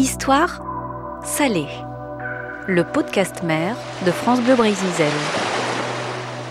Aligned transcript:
Histoire 0.00 0.62
salée. 1.24 1.66
Le 2.68 2.84
podcast 2.84 3.42
mère 3.42 3.74
de 4.06 4.12
France 4.12 4.40
Bleu 4.40 4.54
Brésil. 4.54 4.86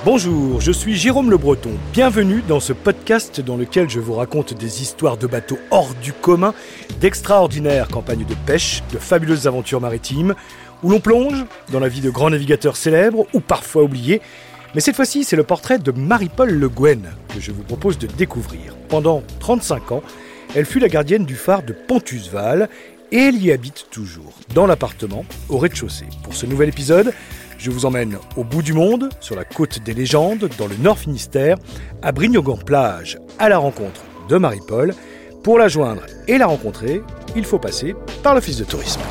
Bonjour, 0.04 0.60
je 0.60 0.74
suis 0.74 0.98
Jérôme 0.98 1.32
Le 1.32 1.38
Breton. 1.38 1.72
Bienvenue 1.94 2.44
dans 2.46 2.60
ce 2.60 2.74
podcast 2.74 3.40
dans 3.40 3.56
lequel 3.56 3.90
je 3.90 4.02
vous 4.02 4.16
raconte 4.16 4.54
des 4.54 4.82
histoires 4.82 5.16
de 5.16 5.28
bateaux 5.28 5.60
hors 5.72 5.94
du 6.04 6.12
commun, 6.12 6.54
d'extraordinaires 7.00 7.88
campagnes 7.88 8.26
de 8.26 8.36
pêche, 8.46 8.84
de 8.92 8.98
fabuleuses 8.98 9.48
aventures 9.48 9.80
maritimes, 9.80 10.36
où 10.84 10.90
l'on 10.90 11.00
plonge 11.00 11.46
dans 11.72 11.80
la 11.80 11.88
vie 11.88 12.02
de 12.02 12.10
grands 12.10 12.32
navigateurs 12.32 12.76
célèbres 12.76 13.28
ou 13.34 13.40
parfois 13.40 13.84
oubliés. 13.84 14.22
Mais 14.76 14.82
cette 14.82 14.98
fois-ci, 14.98 15.24
c'est 15.24 15.38
le 15.38 15.44
portrait 15.44 15.80
de 15.80 15.94
Marie-Paul 15.94 16.50
Le 16.50 16.68
Guen 16.68 17.14
que 17.34 17.40
je 17.40 17.54
vous 17.54 17.64
propose 17.64 17.98
de 17.98 18.08
découvrir. 18.08 18.76
Pendant 18.90 19.24
35 19.40 19.94
ans, 19.94 20.04
elle 20.54 20.66
fut 20.66 20.80
la 20.80 20.90
gardienne 20.90 21.26
du 21.26 21.36
phare 21.36 21.64
de 21.64 21.74
Pontusval 21.74 22.70
et 23.12 23.18
elle 23.18 23.42
y 23.42 23.52
habite 23.52 23.88
toujours, 23.92 24.34
dans 24.54 24.68
l'appartement, 24.68 25.26
au 25.50 25.58
rez-de-chaussée. 25.58 26.08
Pour 26.24 26.34
ce 26.34 26.46
nouvel 26.46 26.70
épisode, 26.70 27.14
je 27.58 27.72
vous 27.72 27.86
emmène 27.86 28.18
au 28.36 28.44
bout 28.44 28.62
du 28.62 28.74
monde, 28.74 29.10
sur 29.20 29.36
la 29.36 29.44
côte 29.44 29.80
des 29.84 29.94
légendes, 29.94 30.50
dans 30.58 30.68
le 30.68 30.76
Nord 30.78 31.00
Finistère, 31.00 31.58
à 32.02 32.12
Brignogan-Plage, 32.12 33.18
à 33.40 33.50
la 33.50 33.58
rencontre 33.58 34.04
de 34.30 34.38
Marie-Paul. 34.38 34.94
Pour 35.44 35.58
la 35.58 35.68
joindre 35.68 36.04
et 36.28 36.38
la 36.38 36.48
rencontrer, 36.48 37.02
il 37.36 37.46
faut 37.46 37.60
passer 37.60 37.96
par 38.24 38.36
l'office 38.36 38.58
de 38.58 38.66
tourisme. 38.66 39.02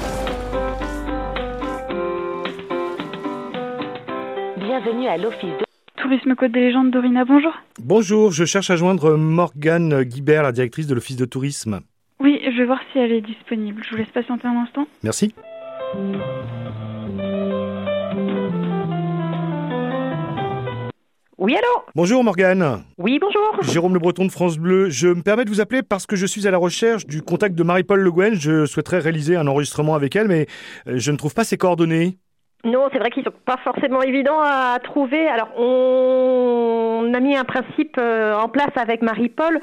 Bienvenue 4.59 5.09
à 5.09 5.17
l'office 5.17 5.43
de 5.43 6.03
Tourisme 6.03 6.35
Côte 6.37 6.53
des 6.53 6.61
Légendes, 6.61 6.91
Dorina, 6.91 7.25
bonjour. 7.25 7.53
Bonjour, 7.81 8.31
je 8.31 8.45
cherche 8.45 8.71
à 8.71 8.77
joindre 8.77 9.17
Morgane 9.17 10.03
Guibert, 10.03 10.43
la 10.43 10.53
directrice 10.53 10.87
de 10.87 10.95
l'office 10.95 11.17
de 11.17 11.25
tourisme. 11.25 11.81
Oui, 12.21 12.41
je 12.45 12.57
vais 12.59 12.65
voir 12.65 12.81
si 12.93 12.99
elle 12.99 13.13
est 13.13 13.21
disponible. 13.21 13.83
Je 13.85 13.91
vous 13.91 13.97
laisse 13.97 14.11
patienter 14.11 14.49
un 14.49 14.63
instant. 14.63 14.87
Merci. 15.03 15.35
Oui, 21.39 21.55
allô? 21.55 21.85
Bonjour 21.95 22.25
Morgane. 22.25 22.83
Oui, 22.97 23.19
bonjour. 23.21 23.63
Jérôme 23.63 23.93
Le 23.93 24.01
Breton 24.01 24.25
de 24.25 24.33
France 24.33 24.57
Bleu. 24.57 24.89
Je 24.89 25.09
me 25.09 25.23
permets 25.23 25.45
de 25.45 25.51
vous 25.51 25.61
appeler 25.61 25.83
parce 25.83 26.07
que 26.07 26.17
je 26.17 26.25
suis 26.25 26.49
à 26.49 26.51
la 26.51 26.57
recherche 26.57 27.07
du 27.07 27.21
contact 27.21 27.55
de 27.55 27.63
Marie-Paul 27.63 28.01
Le 28.01 28.11
Guen. 28.11 28.35
Je 28.35 28.65
souhaiterais 28.65 28.99
réaliser 28.99 29.37
un 29.37 29.47
enregistrement 29.47 29.95
avec 29.95 30.17
elle, 30.17 30.29
mais 30.29 30.47
euh, 30.89 30.95
je 30.97 31.13
ne 31.13 31.17
trouve 31.19 31.35
pas 31.35 31.45
ses 31.45 31.59
coordonnées. 31.59 32.17
Non, 32.67 32.89
c'est 32.93 32.99
vrai 32.99 33.11
qu'ils 33.11 33.23
sont 33.23 33.31
pas 33.45 33.59
forcément 33.63 34.03
évidents 34.03 34.41
à 34.43 34.79
trouver. 34.83 35.29
Alors, 35.29 35.51
on 35.57 37.15
a 37.15 37.21
mis 37.21 37.37
un 37.37 37.45
principe 37.45 37.97
euh, 37.97 38.35
en 38.35 38.49
place 38.49 38.73
avec 38.75 39.03
Marie-Paul 39.03 39.61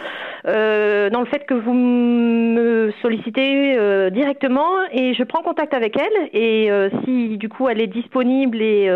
euh, 0.47 1.09
dans 1.09 1.19
le 1.19 1.25
fait 1.25 1.45
que 1.45 1.53
vous 1.53 1.73
me 1.73 2.93
sollicitez 3.01 3.77
euh, 3.77 4.09
directement 4.09 4.69
et 4.93 5.13
je 5.15 5.23
prends 5.23 5.43
contact 5.43 5.73
avec 5.73 5.97
elle. 5.97 6.29
Et 6.31 6.69
si 7.03 7.37
du 7.37 7.49
coup 7.49 7.67
elle 7.67 7.81
est 7.81 7.87
disponible 7.87 8.61
et 8.61 8.89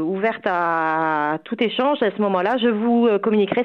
ouverte 0.00 0.44
à 0.46 1.38
tout 1.44 1.62
échange, 1.62 2.02
à 2.02 2.10
ce 2.10 2.20
moment-là, 2.20 2.56
je 2.60 2.68
vous 2.68 3.08
communiquerai 3.22 3.62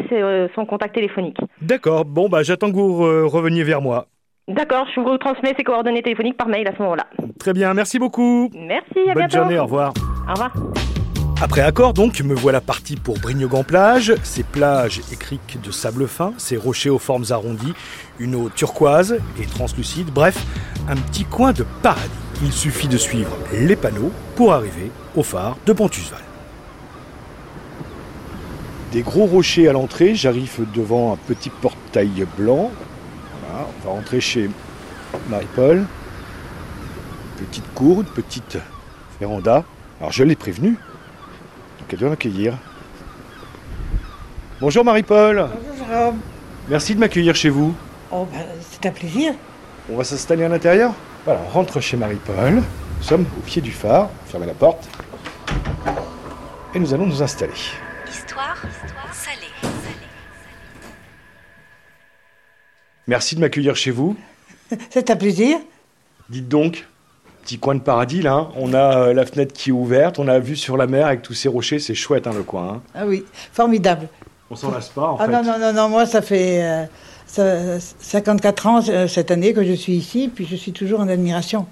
son 0.53 0.65
contact 0.67 0.93
téléphonique. 0.93 1.37
D'accord, 1.61 2.05
bon 2.05 2.29
bah 2.29 2.43
j'attends 2.43 2.69
que 2.69 2.75
vous 2.75 3.27
reveniez 3.27 3.63
vers 3.63 3.81
moi. 3.81 4.05
D'accord, 4.49 4.87
je 4.95 4.99
vous 4.99 5.17
transmets 5.17 5.53
ses 5.55 5.63
coordonnées 5.63 6.01
téléphoniques 6.01 6.35
par 6.37 6.47
mail 6.47 6.67
à 6.67 6.75
ce 6.75 6.81
moment-là. 6.81 7.05
Très 7.39 7.53
bien, 7.53 7.73
merci 7.75 7.99
beaucoup. 7.99 8.49
Merci, 8.53 8.99
à 9.09 9.13
Bonne 9.13 9.27
bientôt. 9.27 9.37
journée, 9.37 9.59
au 9.59 9.63
revoir. 9.63 9.93
Au 10.27 10.31
revoir. 10.31 10.51
Après 11.41 11.61
accord 11.61 11.93
donc, 11.93 12.19
me 12.21 12.33
voilà 12.33 12.59
parti 12.59 12.97
pour 12.97 13.17
Brignogan-Plage, 13.19 14.15
ces 14.23 14.43
plages 14.43 15.01
et 15.13 15.15
criques 15.15 15.57
de 15.63 15.71
sable 15.71 16.07
fin, 16.07 16.33
ces 16.37 16.57
rochers 16.57 16.89
aux 16.89 16.99
formes 16.99 17.25
arrondies, 17.29 17.73
une 18.19 18.35
eau 18.35 18.49
turquoise 18.49 19.19
et 19.39 19.45
translucide, 19.45 20.07
bref, 20.07 20.43
un 20.89 20.95
petit 20.95 21.23
coin 21.25 21.53
de 21.53 21.63
paradis. 21.81 22.09
Il 22.41 22.51
suffit 22.51 22.87
de 22.87 22.97
suivre 22.97 23.31
les 23.53 23.75
panneaux 23.75 24.11
pour 24.35 24.51
arriver 24.51 24.91
au 25.15 25.23
phare 25.23 25.57
de 25.65 25.73
Pontusval. 25.73 26.19
Des 28.91 29.01
gros 29.03 29.25
rochers 29.25 29.69
à 29.69 29.73
l'entrée, 29.73 30.15
j'arrive 30.15 30.65
devant 30.73 31.13
un 31.13 31.17
petit 31.17 31.51
portail 31.51 32.25
blanc. 32.37 32.71
On 33.81 33.87
va 33.87 33.93
rentrer 33.95 34.19
chez 34.19 34.49
Marie-Paul. 35.29 35.85
Petite 37.37 37.73
cour, 37.73 38.01
une 38.01 38.07
petite 38.07 38.57
véranda. 39.19 39.63
Alors 39.99 40.11
je 40.11 40.23
l'ai 40.23 40.35
prévenue. 40.35 40.75
Donc 41.79 41.93
elle 41.93 41.99
doit 41.99 42.09
m'accueillir. 42.09 42.57
Bonjour 44.59 44.83
Marie-Paul. 44.83 45.49
Bonjour 45.53 45.87
Jérôme. 45.87 46.19
Merci 46.67 46.95
de 46.95 46.99
m'accueillir 46.99 47.35
chez 47.35 47.49
vous. 47.49 47.73
Oh, 48.11 48.27
ben, 48.31 48.41
c'est 48.69 48.85
un 48.85 48.91
plaisir. 48.91 49.33
On 49.89 49.95
va 49.95 50.03
s'installer 50.03 50.43
à 50.43 50.49
l'intérieur 50.49 50.91
Voilà, 51.25 51.41
on 51.47 51.49
rentre 51.49 51.79
chez 51.79 51.95
Marie-Paul. 51.95 52.55
Nous 52.55 53.03
sommes 53.03 53.25
au 53.37 53.41
pied 53.41 53.61
du 53.61 53.71
phare. 53.71 54.09
Fermez 54.27 54.45
la 54.45 54.53
porte. 54.53 54.87
Et 56.75 56.79
nous 56.79 56.93
allons 56.93 57.07
nous 57.07 57.23
installer. 57.23 57.53
Histoire 58.07 58.57
salée. 59.13 59.68
Merci 63.09 63.35
de 63.35 63.39
m'accueillir 63.41 63.75
chez 63.75 63.89
vous. 63.89 64.15
C'est 64.91 65.09
un 65.09 65.15
plaisir. 65.15 65.57
Dites 66.29 66.47
donc, 66.47 66.85
petit 67.41 67.57
coin 67.57 67.73
de 67.73 67.79
paradis 67.81 68.21
là. 68.21 68.33
hein. 68.33 68.49
On 68.55 68.75
a 68.75 68.99
euh, 68.99 69.13
la 69.15 69.25
fenêtre 69.25 69.51
qui 69.51 69.69
est 69.71 69.73
ouverte. 69.73 70.19
On 70.19 70.27
a 70.27 70.37
vue 70.37 70.55
sur 70.55 70.77
la 70.77 70.85
mer 70.85 71.07
avec 71.07 71.23
tous 71.23 71.33
ces 71.33 71.49
rochers. 71.49 71.79
C'est 71.79 71.95
chouette 71.95 72.27
hein, 72.27 72.33
le 72.35 72.43
coin. 72.43 72.67
hein. 72.75 72.81
Ah 72.93 73.07
oui, 73.07 73.25
formidable. 73.51 74.07
On 74.51 74.55
s'en 74.55 74.69
lasse 74.69 74.89
pas 74.89 75.07
en 75.09 75.17
ah 75.19 75.25
fait. 75.25 75.31
non, 75.31 75.43
non, 75.43 75.57
non, 75.59 75.73
non, 75.73 75.89
moi 75.89 76.05
ça 76.05 76.21
fait 76.21 76.61
euh, 76.63 76.85
ça- 77.25 77.79
54 77.79 78.67
ans 78.67 78.79
euh, 78.89 79.07
cette 79.07 79.31
année 79.31 79.53
que 79.53 79.63
je 79.63 79.73
suis 79.73 79.93
ici, 79.93 80.29
puis 80.33 80.45
je 80.45 80.55
suis 80.55 80.71
toujours 80.71 80.99
en 80.99 81.07
admiration. 81.07 81.65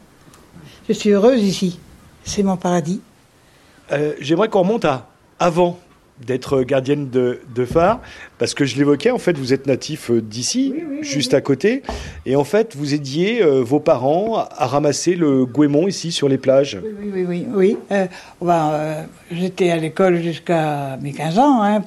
Je 0.87 0.93
suis 0.93 1.11
heureuse 1.11 1.43
ici. 1.43 1.79
C'est 2.23 2.41
mon 2.41 2.57
paradis. 2.57 2.99
Euh, 3.91 4.13
J'aimerais 4.19 4.49
qu'on 4.49 4.61
remonte 4.61 4.85
à 4.85 5.07
avant 5.39 5.77
d'être 6.25 6.63
gardienne 6.63 7.09
de, 7.09 7.41
de 7.53 7.65
phare, 7.65 7.99
parce 8.39 8.53
que 8.53 8.65
je 8.65 8.75
l'évoquais, 8.77 9.11
en 9.11 9.17
fait, 9.19 9.37
vous 9.37 9.53
êtes 9.53 9.67
natif 9.67 10.09
euh, 10.09 10.21
d'ici, 10.21 10.71
Oui, 10.75 10.83
oui, 10.89 10.97
oui, 11.01 11.03
juste 11.03 11.33
oui. 11.33 11.37
à 11.37 11.41
côté, 11.41 11.83
et 12.25 12.35
en 12.35 12.43
fait, 12.43 12.75
vous 12.75 12.93
aidiez 12.93 13.43
euh, 13.43 13.61
vos 13.61 13.79
parents 13.79 14.37
à, 14.37 14.49
à 14.57 14.65
ramasser 14.67 15.15
le 15.15 15.45
goémon 15.45 15.87
ici 15.87 16.11
sur 16.11 16.27
les 16.27 16.37
plages. 16.37 16.79
Oui, 16.83 17.11
oui, 17.13 17.25
oui, 17.27 17.45
oui. 17.53 17.77
Euh, 17.91 18.07
ben, 18.41 18.69
euh, 18.73 19.03
J'étais 19.31 19.69
à 19.69 19.77
l'école 19.77 20.21
jusqu'à 20.21 20.97
mes 21.01 21.11
15 21.13 21.37
ans, 21.39 21.61
hein, 21.61 21.81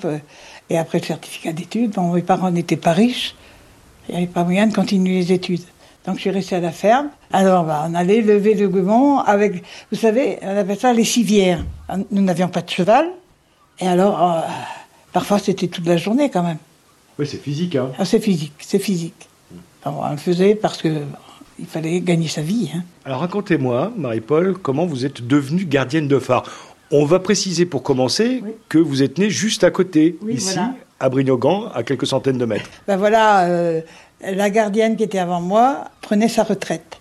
et 0.68 0.78
après 0.78 1.00
le 1.00 1.04
certificat 1.04 1.52
d'études, 1.52 1.90
bon, 1.92 2.12
mes 2.12 2.22
parents 2.22 2.50
n'étaient 2.50 2.76
pas 2.76 2.92
riches, 2.92 3.34
il 4.08 4.12
n'y 4.12 4.18
avait 4.22 4.26
pas 4.32 4.44
moyen 4.44 4.66
de 4.66 4.74
continuer 4.74 5.18
les 5.20 5.32
études. 5.32 5.62
Donc 6.06 6.16
je 6.16 6.20
suis 6.22 6.30
restée 6.30 6.56
à 6.56 6.60
la 6.60 6.70
ferme. 6.70 7.08
Alors 7.32 7.64
ben, 7.64 7.86
on 7.90 7.94
allait 7.94 8.22
lever 8.22 8.54
le 8.54 8.68
goémon 8.68 9.18
avec, 9.18 9.62
vous 9.92 9.98
savez, 9.98 10.38
on 10.42 10.56
appelle 10.56 10.78
ça 10.78 10.92
les 10.92 11.04
civières. 11.04 11.64
Nous 12.10 12.22
n'avions 12.22 12.48
pas 12.48 12.62
de 12.62 12.70
cheval, 12.70 13.06
et 13.80 13.86
alors 13.88 14.22
euh, 14.22 14.40
parfois 15.12 15.38
c'était 15.38 15.68
toute 15.68 15.86
la 15.86 15.96
journée 15.96 16.30
quand 16.30 16.42
même. 16.42 16.58
Oui, 17.18 17.26
c'est 17.26 17.38
physique, 17.42 17.76
hein. 17.76 17.90
Ah, 17.98 18.04
c'est 18.04 18.20
physique, 18.20 18.52
c'est 18.60 18.78
physique. 18.78 19.28
Alors, 19.84 20.06
on 20.08 20.10
le 20.12 20.16
faisait 20.16 20.54
parce 20.54 20.80
que 20.80 20.88
il 21.58 21.66
fallait 21.66 22.00
gagner 22.00 22.28
sa 22.28 22.40
vie. 22.40 22.70
Hein. 22.74 22.82
Alors 23.04 23.20
racontez-moi, 23.20 23.92
Marie-Paul, 23.96 24.56
comment 24.58 24.86
vous 24.86 25.04
êtes 25.04 25.26
devenue 25.26 25.66
gardienne 25.66 26.08
de 26.08 26.18
phare 26.18 26.44
On 26.90 27.04
va 27.04 27.18
préciser 27.18 27.66
pour 27.66 27.82
commencer 27.82 28.40
Oui. 28.42 28.52
que 28.70 28.78
vous 28.78 29.02
êtes 29.02 29.18
née 29.18 29.28
juste 29.28 29.64
à 29.64 29.70
côté, 29.70 30.16
Oui, 30.22 30.34
ici, 30.34 30.54
voilà. 30.54 30.72
à 31.00 31.08
Brignogan, 31.10 31.70
à 31.74 31.82
quelques 31.82 32.06
centaines 32.06 32.38
de 32.38 32.46
mètres. 32.46 32.68
Ben 32.86 32.96
voilà, 32.96 33.44
euh, 33.44 33.82
la 34.22 34.48
gardienne 34.48 34.96
qui 34.96 35.02
était 35.02 35.18
avant 35.18 35.42
moi 35.42 35.84
prenait 36.00 36.28
sa 36.28 36.44
retraite. 36.44 36.98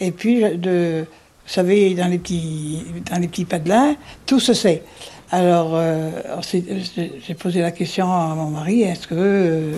Et 0.00 0.12
puis, 0.12 0.40
de, 0.56 1.04
vous 1.46 1.52
savez, 1.52 1.92
dans 1.94 2.08
les 2.08 2.18
petits, 2.18 2.82
dans 3.10 3.18
les 3.18 3.28
petits 3.28 3.44
padelins, 3.44 3.96
tout 4.24 4.40
se 4.40 4.54
sait. 4.54 4.82
Alors, 5.32 5.70
euh, 5.74 6.10
j'ai 6.42 7.34
posé 7.34 7.60
la 7.60 7.70
question 7.70 8.12
à 8.12 8.34
mon 8.34 8.50
mari 8.50 8.82
est-ce 8.82 9.06
que 9.06 9.14
euh, 9.14 9.74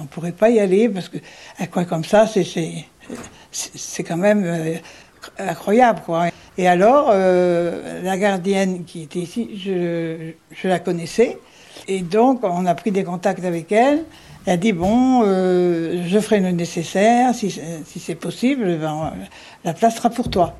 on 0.00 0.06
pourrait 0.06 0.32
pas 0.32 0.50
y 0.50 0.58
aller? 0.58 0.88
Parce 0.88 1.08
que 1.08 1.18
un 1.60 1.66
coin 1.66 1.84
comme 1.84 2.04
ça, 2.04 2.26
c'est 2.26 4.02
quand 4.02 4.16
même 4.16 4.42
euh, 4.44 4.74
incroyable, 5.38 6.00
quoi. 6.04 6.26
Et 6.58 6.66
alors, 6.66 7.10
euh, 7.12 8.02
la 8.02 8.16
gardienne 8.16 8.84
qui 8.84 9.02
était 9.02 9.20
ici, 9.20 9.50
je, 9.64 10.32
je 10.50 10.68
la 10.68 10.80
connaissais. 10.80 11.38
Et 11.86 12.00
donc, 12.00 12.40
on 12.42 12.66
a 12.66 12.74
pris 12.74 12.90
des 12.90 13.04
contacts 13.04 13.44
avec 13.44 13.70
elle. 13.70 14.04
Elle 14.44 14.54
a 14.54 14.56
dit, 14.56 14.72
bon, 14.72 15.22
euh, 15.24 16.02
je 16.08 16.18
ferai 16.18 16.40
le 16.40 16.50
nécessaire, 16.50 17.32
si, 17.32 17.50
si 17.84 18.00
c'est 18.00 18.14
possible, 18.16 18.76
ben, 18.78 19.12
la 19.64 19.72
place 19.72 19.96
sera 19.96 20.10
pour 20.10 20.30
toi. 20.30 20.56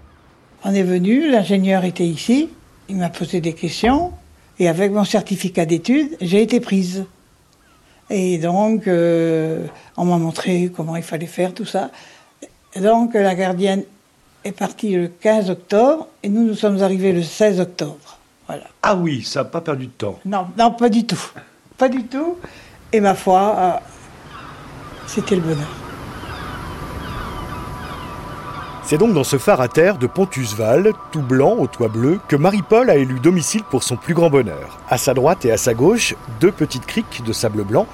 On 0.64 0.72
est 0.72 0.82
venu, 0.84 1.30
l'ingénieur 1.30 1.84
était 1.84 2.06
ici, 2.06 2.48
il 2.88 2.96
m'a 2.96 3.08
posé 3.08 3.40
des 3.40 3.52
questions, 3.52 4.12
et 4.58 4.68
avec 4.68 4.92
mon 4.92 5.04
certificat 5.04 5.66
d'études, 5.66 6.16
j'ai 6.20 6.42
été 6.42 6.60
prise. 6.60 7.04
Et 8.08 8.38
donc, 8.38 8.86
euh, 8.86 9.66
on 9.96 10.04
m'a 10.04 10.18
montré 10.18 10.70
comment 10.74 10.96
il 10.96 11.02
fallait 11.02 11.26
faire 11.26 11.52
tout 11.52 11.64
ça. 11.64 11.90
Et 12.74 12.80
donc, 12.80 13.14
la 13.14 13.34
gardienne 13.34 13.84
est 14.44 14.52
partie 14.52 14.94
le 14.94 15.08
15 15.08 15.50
octobre, 15.50 16.06
et 16.22 16.28
nous, 16.28 16.44
nous 16.44 16.54
sommes 16.54 16.82
arrivés 16.82 17.12
le 17.12 17.22
16 17.22 17.60
octobre. 17.60 18.18
Voilà. 18.46 18.64
Ah 18.82 18.94
oui, 18.94 19.22
ça 19.22 19.40
n'a 19.40 19.46
pas 19.46 19.60
perdu 19.60 19.86
de 19.86 19.92
temps. 19.92 20.18
Non, 20.24 20.46
non, 20.56 20.70
pas 20.70 20.88
du 20.88 21.04
tout. 21.04 21.32
Pas 21.76 21.88
du 21.88 22.04
tout. 22.04 22.36
Et 22.92 23.00
ma 23.00 23.14
foi, 23.14 23.56
euh, 23.58 23.72
c'était 25.08 25.34
le 25.34 25.42
bonheur. 25.42 25.85
C'est 28.88 28.98
donc 28.98 29.14
dans 29.14 29.24
ce 29.24 29.36
phare 29.36 29.60
à 29.60 29.66
terre 29.66 29.98
de 29.98 30.06
Pontusval, 30.06 30.92
tout 31.10 31.20
blanc 31.20 31.56
au 31.58 31.66
toit 31.66 31.88
bleu, 31.88 32.20
que 32.28 32.36
Marie-Paul 32.36 32.88
a 32.88 32.94
élu 32.94 33.18
domicile 33.18 33.64
pour 33.64 33.82
son 33.82 33.96
plus 33.96 34.14
grand 34.14 34.30
bonheur. 34.30 34.78
À 34.88 34.96
sa 34.96 35.12
droite 35.12 35.44
et 35.44 35.50
à 35.50 35.56
sa 35.56 35.74
gauche, 35.74 36.14
deux 36.38 36.52
petites 36.52 36.86
criques 36.86 37.24
de 37.26 37.32
sable 37.32 37.64
blanc. 37.64 37.88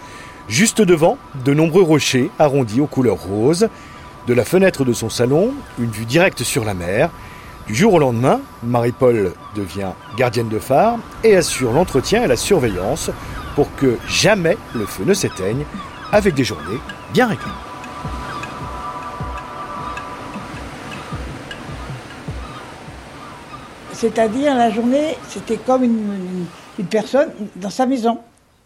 Juste 0.48 0.82
devant, 0.82 1.16
de 1.46 1.54
nombreux 1.54 1.82
rochers 1.82 2.30
arrondis 2.38 2.82
aux 2.82 2.86
couleurs 2.86 3.16
roses. 3.16 3.70
De 4.26 4.34
la 4.34 4.44
fenêtre 4.44 4.84
de 4.84 4.92
son 4.92 5.08
salon, 5.08 5.54
une 5.78 5.90
vue 5.90 6.04
directe 6.04 6.42
sur 6.42 6.62
la 6.62 6.74
mer. 6.74 7.08
Du 7.66 7.74
jour 7.74 7.94
au 7.94 7.98
lendemain, 7.98 8.42
Marie-Paul 8.62 9.32
devient 9.56 9.92
gardienne 10.18 10.50
de 10.50 10.58
phare 10.58 10.98
et 11.24 11.34
assure 11.34 11.72
l'entretien 11.72 12.22
et 12.22 12.28
la 12.28 12.36
surveillance 12.36 13.08
pour 13.54 13.74
que 13.76 13.96
jamais 14.08 14.58
le 14.74 14.84
feu 14.84 15.04
ne 15.06 15.14
s'éteigne, 15.14 15.64
avec 16.12 16.34
des 16.34 16.44
journées 16.44 16.80
bien 17.14 17.28
réglées. 17.28 17.71
C'est-à-dire, 24.02 24.56
la 24.56 24.68
journée, 24.68 25.16
c'était 25.28 25.58
comme 25.58 25.84
une, 25.84 26.46
personne 26.90 27.28
dans 27.54 27.70
sa 27.70 27.86
maison. 27.86 28.18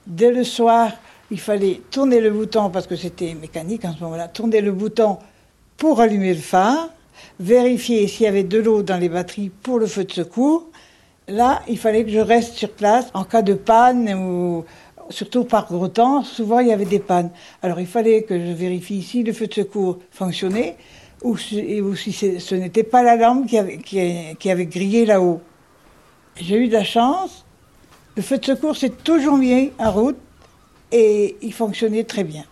Dès 0.06 0.32
le 0.32 0.44
soir, 0.44 0.92
il 1.30 1.38
fallait 1.38 1.82
tourner 1.90 2.22
le 2.22 2.30
bouton, 2.30 2.70
parce 2.70 2.86
que 2.86 2.96
c'était 2.96 3.34
mécanique 3.34 3.84
en 3.84 3.94
ce 3.94 4.02
moment-là, 4.02 4.28
tourner 4.28 4.62
le 4.62 4.72
bouton 4.72 5.18
pour 5.76 6.00
allumer 6.00 6.32
le 6.32 6.40
phare, 6.40 6.88
vérifier 7.38 8.08
s'il 8.08 8.24
y 8.24 8.28
avait 8.28 8.44
de 8.44 8.58
l'eau 8.58 8.80
dans 8.80 8.96
les 8.96 9.10
batteries 9.10 9.50
pour 9.50 9.78
le 9.78 9.86
feu 9.86 10.04
de 10.04 10.12
secours. 10.12 10.68
Là, 11.28 11.60
il 11.68 11.76
fallait 11.76 12.06
que 12.06 12.10
je 12.10 12.20
reste 12.20 12.54
sur 12.54 12.70
place 12.70 13.08
en 13.12 13.24
cas 13.24 13.42
de 13.42 13.52
panne 13.52 14.14
ou 14.14 14.64
surtout 15.10 15.44
par 15.44 15.66
gros 15.66 15.88
temps, 15.88 16.24
souvent 16.24 16.60
il 16.60 16.68
y 16.68 16.72
avait 16.72 16.86
des 16.86 16.98
pannes. 16.98 17.28
Alors 17.60 17.78
il 17.78 17.86
fallait 17.86 18.22
que 18.22 18.38
je 18.38 18.52
vérifie 18.52 19.02
si 19.02 19.22
le 19.22 19.34
feu 19.34 19.48
de 19.48 19.52
secours 19.52 19.98
fonctionnait 20.10 20.78
ou 21.22 21.36
si, 21.36 21.80
ou 21.80 21.94
si 21.96 22.12
c'est- 22.12 22.38
ce 22.38 22.54
n'était 22.54 22.82
pas 22.84 23.02
la 23.02 23.16
lampe 23.16 23.46
qui 23.46 23.58
avait, 23.58 23.78
qui, 23.78 24.00
qui 24.38 24.50
avait 24.50 24.66
grillé 24.66 25.06
là-haut. 25.06 25.40
J'ai 26.36 26.56
eu 26.56 26.68
de 26.68 26.72
la 26.74 26.84
chance. 26.84 27.44
Le 28.16 28.22
feu 28.22 28.38
de 28.38 28.44
secours 28.44 28.76
s'est 28.76 28.90
toujours 28.90 29.36
mis 29.36 29.72
en 29.78 29.90
route 29.90 30.16
et 30.92 31.36
il 31.42 31.52
fonctionnait 31.52 32.04
très 32.04 32.24
bien. 32.24 32.44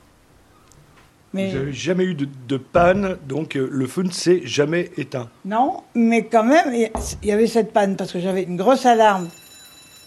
Mais 1.33 1.51
Vous 1.51 1.59
n'avez 1.59 1.73
jamais 1.73 2.05
eu 2.05 2.15
de, 2.15 2.29
de 2.47 2.57
panne, 2.57 3.17
donc 3.29 3.57
euh, 3.57 3.69
le 3.71 3.87
feu 3.87 4.03
ne 4.03 4.11
s'est 4.11 4.43
jamais 4.45 4.91
éteint. 4.97 5.29
non, 5.45 5.83
mais 5.95 6.25
quand 6.27 6.45
même, 6.45 6.73
il 6.73 6.83
y- 6.83 6.91
il 7.23 7.29
y 7.29 7.33
avait 7.33 7.49
cette 7.49 7.73
panne 7.73 7.97
parce 7.97 8.13
que 8.13 8.21
j'avais 8.21 8.45
une 8.45 8.57
grosse 8.57 8.87
alarme 8.87 9.29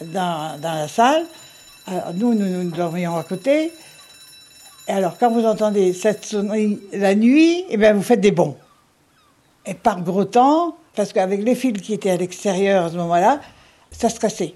dans, 0.05 0.59
dans 0.61 0.73
la 0.73 0.87
salle. 0.87 1.25
Alors, 1.85 2.13
nous, 2.13 2.33
nous, 2.33 2.63
nous 2.63 2.71
dormions 2.71 3.17
à 3.17 3.23
côté. 3.23 3.71
Et 4.87 4.91
alors, 4.91 5.17
quand 5.17 5.29
vous 5.29 5.45
entendez 5.45 5.93
cette 5.93 6.25
sonnerie 6.25 6.79
la 6.93 7.13
nuit, 7.13 7.65
eh 7.69 7.77
bien, 7.77 7.93
vous 7.93 8.01
faites 8.01 8.21
des 8.21 8.31
bons. 8.31 8.55
Et 9.65 9.73
par 9.73 10.01
gros 10.01 10.25
temps, 10.25 10.77
parce 10.95 11.11
qu'avec 11.11 11.43
les 11.43 11.55
fils 11.55 11.81
qui 11.81 11.93
étaient 11.93 12.09
à 12.09 12.17
l'extérieur 12.17 12.85
à 12.85 12.89
ce 12.89 12.95
moment-là, 12.95 13.41
ça 13.91 14.09
se 14.09 14.19
cassait. 14.19 14.55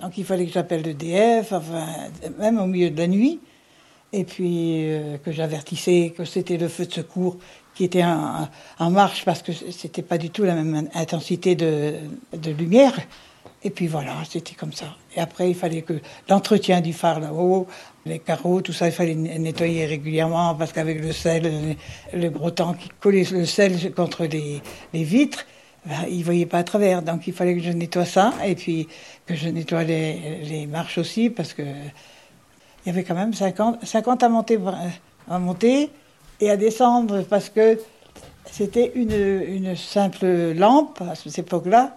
Donc, 0.00 0.16
il 0.16 0.24
fallait 0.24 0.46
que 0.46 0.52
j'appelle 0.52 0.82
l'EDF, 0.82 1.52
enfin, 1.52 1.86
même 2.38 2.58
au 2.60 2.66
milieu 2.66 2.90
de 2.90 2.98
la 2.98 3.08
nuit. 3.08 3.40
Et 4.12 4.22
puis, 4.22 4.92
euh, 4.92 5.18
que 5.18 5.32
j'avertissais 5.32 6.14
que 6.16 6.24
c'était 6.24 6.56
le 6.56 6.68
feu 6.68 6.86
de 6.86 6.92
secours 6.92 7.36
qui 7.74 7.82
était 7.82 8.04
en, 8.04 8.90
marche 8.90 9.24
parce 9.24 9.42
que 9.42 9.50
c'était 9.52 10.02
pas 10.02 10.18
du 10.18 10.30
tout 10.30 10.44
la 10.44 10.54
même 10.54 10.88
intensité 10.94 11.56
de 11.56 12.50
lumière. 12.56 12.94
Et 13.62 13.70
puis 13.70 13.86
voilà, 13.86 14.12
c'était 14.28 14.54
comme 14.54 14.72
ça. 14.72 14.96
Et 15.16 15.20
après, 15.20 15.48
il 15.48 15.54
fallait 15.54 15.82
que 15.82 15.94
l'entretien 16.28 16.80
du 16.80 16.92
phare 16.92 17.20
là-haut, 17.20 17.66
les 18.04 18.18
carreaux, 18.18 18.60
tout 18.60 18.74
ça, 18.74 18.86
il 18.86 18.92
fallait 18.92 19.14
nettoyer 19.14 19.86
régulièrement 19.86 20.54
parce 20.54 20.72
qu'avec 20.72 21.00
le 21.00 21.12
sel, 21.12 21.76
le, 22.12 22.50
temps 22.50 22.74
qui 22.74 22.90
collait 23.00 23.26
le 23.32 23.46
sel 23.46 23.94
contre 23.94 24.26
les, 24.26 24.60
les 24.92 25.04
vitres, 25.04 25.46
ben, 25.86 25.94
il 26.10 26.18
ne 26.18 26.24
voyait 26.24 26.46
pas 26.46 26.58
à 26.58 26.64
travers. 26.64 27.02
Donc 27.02 27.26
il 27.26 27.32
fallait 27.32 27.54
que 27.54 27.62
je 27.62 27.70
nettoie 27.70 28.04
ça 28.04 28.34
et 28.44 28.54
puis 28.54 28.86
que 29.24 29.34
je 29.34 29.48
nettoie 29.48 29.84
les, 29.84 30.42
les 30.44 30.66
marches 30.66 30.98
aussi 30.98 31.30
parce 31.30 31.54
que 31.54 31.62
il 31.62 32.88
y 32.88 32.90
avait 32.90 33.04
quand 33.04 33.14
même 33.14 33.32
50, 33.32 33.84
50 33.84 34.22
à 34.22 34.28
monter, 34.28 34.58
à 35.30 35.38
monter 35.38 35.88
et 36.40 36.50
à 36.50 36.56
descendre 36.58 37.22
parce 37.22 37.48
que 37.48 37.78
c'était 38.50 38.92
une, 38.94 39.12
une 39.12 39.74
simple 39.74 40.52
lampe 40.52 41.00
à 41.00 41.14
cette 41.14 41.38
époque-là. 41.38 41.96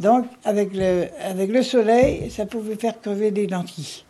Donc, 0.00 0.26
avec 0.44 0.70
le, 0.74 1.04
avec 1.24 1.50
le 1.50 1.62
soleil, 1.62 2.30
ça 2.30 2.46
pouvait 2.46 2.74
faire 2.76 3.00
crever 3.00 3.30
des 3.30 3.46
lentilles. 3.46 4.04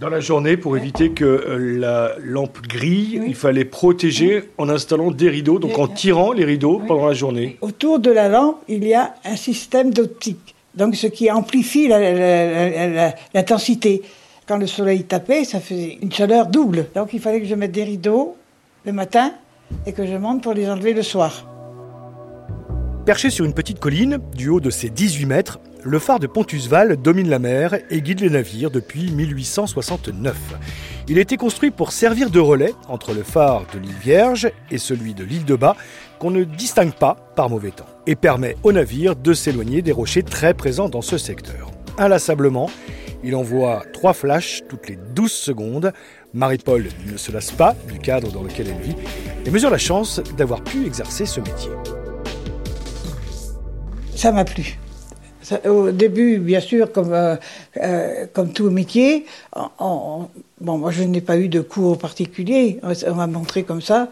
Dans 0.00 0.08
la 0.10 0.20
journée, 0.20 0.56
pour 0.56 0.76
éviter 0.76 1.10
que 1.10 1.24
euh, 1.24 1.58
la 1.80 2.12
lampe 2.22 2.60
grille, 2.62 3.18
Oui. 3.20 3.26
il 3.30 3.34
fallait 3.34 3.64
protéger 3.64 4.44
en 4.56 4.68
installant 4.68 5.10
des 5.10 5.28
rideaux, 5.28 5.58
donc 5.58 5.72
Oui. 5.76 5.82
en 5.82 5.88
tirant 5.88 6.30
les 6.32 6.44
rideaux 6.44 6.78
Oui. 6.80 6.86
pendant 6.86 7.06
la 7.08 7.14
journée. 7.14 7.56
Autour 7.62 7.98
de 7.98 8.10
la 8.12 8.28
lampe, 8.28 8.58
il 8.68 8.84
y 8.86 8.94
a 8.94 9.14
un 9.24 9.34
système 9.34 9.92
d'optique. 9.92 10.54
Donc, 10.76 10.94
ce 10.94 11.08
qui 11.08 11.28
amplifie 11.32 11.88
la- 11.88 11.98
la- 11.98 12.70
la- 12.70 12.86
la- 12.88 13.14
l'intensité. 13.34 14.02
Quand 14.46 14.58
le 14.58 14.68
soleil 14.68 15.02
tapait, 15.02 15.42
ça 15.44 15.58
faisait 15.58 15.98
une 16.00 16.12
chaleur 16.12 16.46
double. 16.46 16.86
Donc, 16.94 17.08
il 17.12 17.18
fallait 17.20 17.40
que 17.40 17.46
je 17.46 17.54
mette 17.56 17.72
des 17.72 17.82
rideaux 17.84 18.36
le 18.84 18.92
matin 18.92 19.32
et 19.84 19.92
que 19.92 20.06
je 20.06 20.14
monte 20.14 20.42
pour 20.44 20.54
les 20.54 20.70
enlever 20.70 20.92
le 20.94 21.02
soir. 21.02 21.44
Perché 23.08 23.30
sur 23.30 23.46
une 23.46 23.54
petite 23.54 23.80
colline, 23.80 24.18
du 24.36 24.50
haut 24.50 24.60
de 24.60 24.68
ses 24.68 24.90
18 24.90 25.24
mètres, 25.24 25.60
le 25.82 25.98
phare 25.98 26.18
de 26.18 26.26
Pontusval 26.26 26.98
domine 26.98 27.30
la 27.30 27.38
mer 27.38 27.78
et 27.88 28.02
guide 28.02 28.20
les 28.20 28.28
navires 28.28 28.70
depuis 28.70 29.10
1869. 29.10 30.36
Il 31.08 31.16
a 31.16 31.22
été 31.22 31.38
construit 31.38 31.70
pour 31.70 31.92
servir 31.92 32.28
de 32.28 32.38
relais 32.38 32.74
entre 32.86 33.14
le 33.14 33.22
phare 33.22 33.64
de 33.72 33.78
l'île 33.78 33.96
Vierge 33.98 34.50
et 34.70 34.76
celui 34.76 35.14
de 35.14 35.24
l'île 35.24 35.46
de 35.46 35.56
Bas, 35.56 35.74
qu'on 36.18 36.30
ne 36.30 36.44
distingue 36.44 36.92
pas 36.92 37.16
par 37.34 37.48
mauvais 37.48 37.70
temps, 37.70 37.88
et 38.06 38.14
permet 38.14 38.56
aux 38.62 38.72
navires 38.72 39.16
de 39.16 39.32
s'éloigner 39.32 39.80
des 39.80 39.92
rochers 39.92 40.22
très 40.22 40.52
présents 40.52 40.90
dans 40.90 41.00
ce 41.00 41.16
secteur. 41.16 41.70
Inlassablement, 41.96 42.68
il 43.24 43.36
envoie 43.36 43.84
trois 43.94 44.12
flashs 44.12 44.64
toutes 44.68 44.86
les 44.86 44.98
12 45.14 45.32
secondes. 45.32 45.94
Marie-Paul 46.34 46.84
ne 47.10 47.16
se 47.16 47.32
lasse 47.32 47.52
pas 47.52 47.74
du 47.90 48.00
cadre 48.00 48.30
dans 48.30 48.42
lequel 48.42 48.66
elle 48.68 48.82
vit 48.82 48.96
et 49.46 49.50
mesure 49.50 49.70
la 49.70 49.78
chance 49.78 50.20
d'avoir 50.36 50.62
pu 50.62 50.84
exercer 50.84 51.24
ce 51.24 51.40
métier. 51.40 51.70
Ça 54.18 54.32
m'a 54.32 54.44
plu. 54.44 54.76
Au 55.64 55.92
début, 55.92 56.38
bien 56.38 56.58
sûr, 56.58 56.90
comme, 56.90 57.12
euh, 57.12 57.36
euh, 57.80 58.26
comme 58.32 58.52
tout 58.52 58.68
métier, 58.68 59.26
on- 59.54 59.68
on- 59.78 60.28
bon, 60.60 60.76
moi 60.76 60.90
je 60.90 61.04
n'ai 61.04 61.20
pas 61.20 61.36
eu 61.38 61.46
de 61.48 61.60
cours 61.60 61.96
particuliers, 61.98 62.80
on, 62.82 63.14
m'a 63.14 63.28
montré 63.28 63.62
comme 63.62 63.80
ça. 63.80 64.08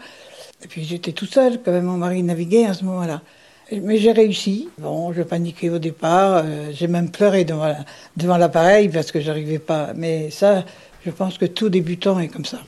Et 0.63 0.67
puis 0.69 0.85
j'étais 0.85 1.11
tout 1.11 1.25
seul, 1.25 1.59
quand 1.61 1.73
même, 1.73 1.83
mon 1.83 1.97
mari 1.97 2.23
naviguait 2.23 2.67
à 2.67 2.73
ce 2.73 2.85
moment-là. 2.85 3.21
Mais 3.69 3.97
j'ai 3.97 4.13
réussi. 4.13 4.69
Bon, 4.77 5.11
je 5.11 5.23
paniquais 5.23 5.69
au 5.69 5.77
départ, 5.77 6.43
euh, 6.45 6.71
j'ai 6.71 6.87
même 6.87 7.11
pleuré 7.11 7.43
devant, 7.43 7.75
devant 8.15 8.37
l'appareil 8.37 8.87
parce 8.87 9.11
que 9.11 9.19
j'arrivais 9.19 9.59
pas. 9.59 9.91
Mais 9.93 10.29
ça, 10.31 10.63
je 11.05 11.11
pense 11.11 11.37
que 11.37 11.45
tout 11.45 11.67
débutant 11.67 12.17
est 12.21 12.29
comme 12.29 12.45
ça. 12.45 12.59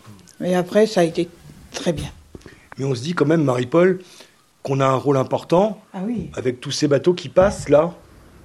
Mais 0.42 0.56
après, 0.56 0.88
ça 0.88 1.00
a 1.00 1.04
été 1.06 1.30
très 1.72 1.94
bien. 1.94 2.12
Mais 2.78 2.84
on 2.84 2.94
se 2.94 3.02
dit 3.02 3.14
quand 3.14 3.26
même, 3.26 3.44
Marie-Paul, 3.46 4.02
qu'on 4.64 4.80
a 4.80 4.86
un 4.86 4.96
rôle 4.96 5.18
important 5.18 5.80
Ah 5.94 6.00
oui. 6.06 6.30
avec 6.36 6.60
tous 6.60 6.72
ces 6.72 6.88
bateaux 6.88 7.14
qui 7.14 7.30
passent 7.30 7.70
là, 7.70 7.94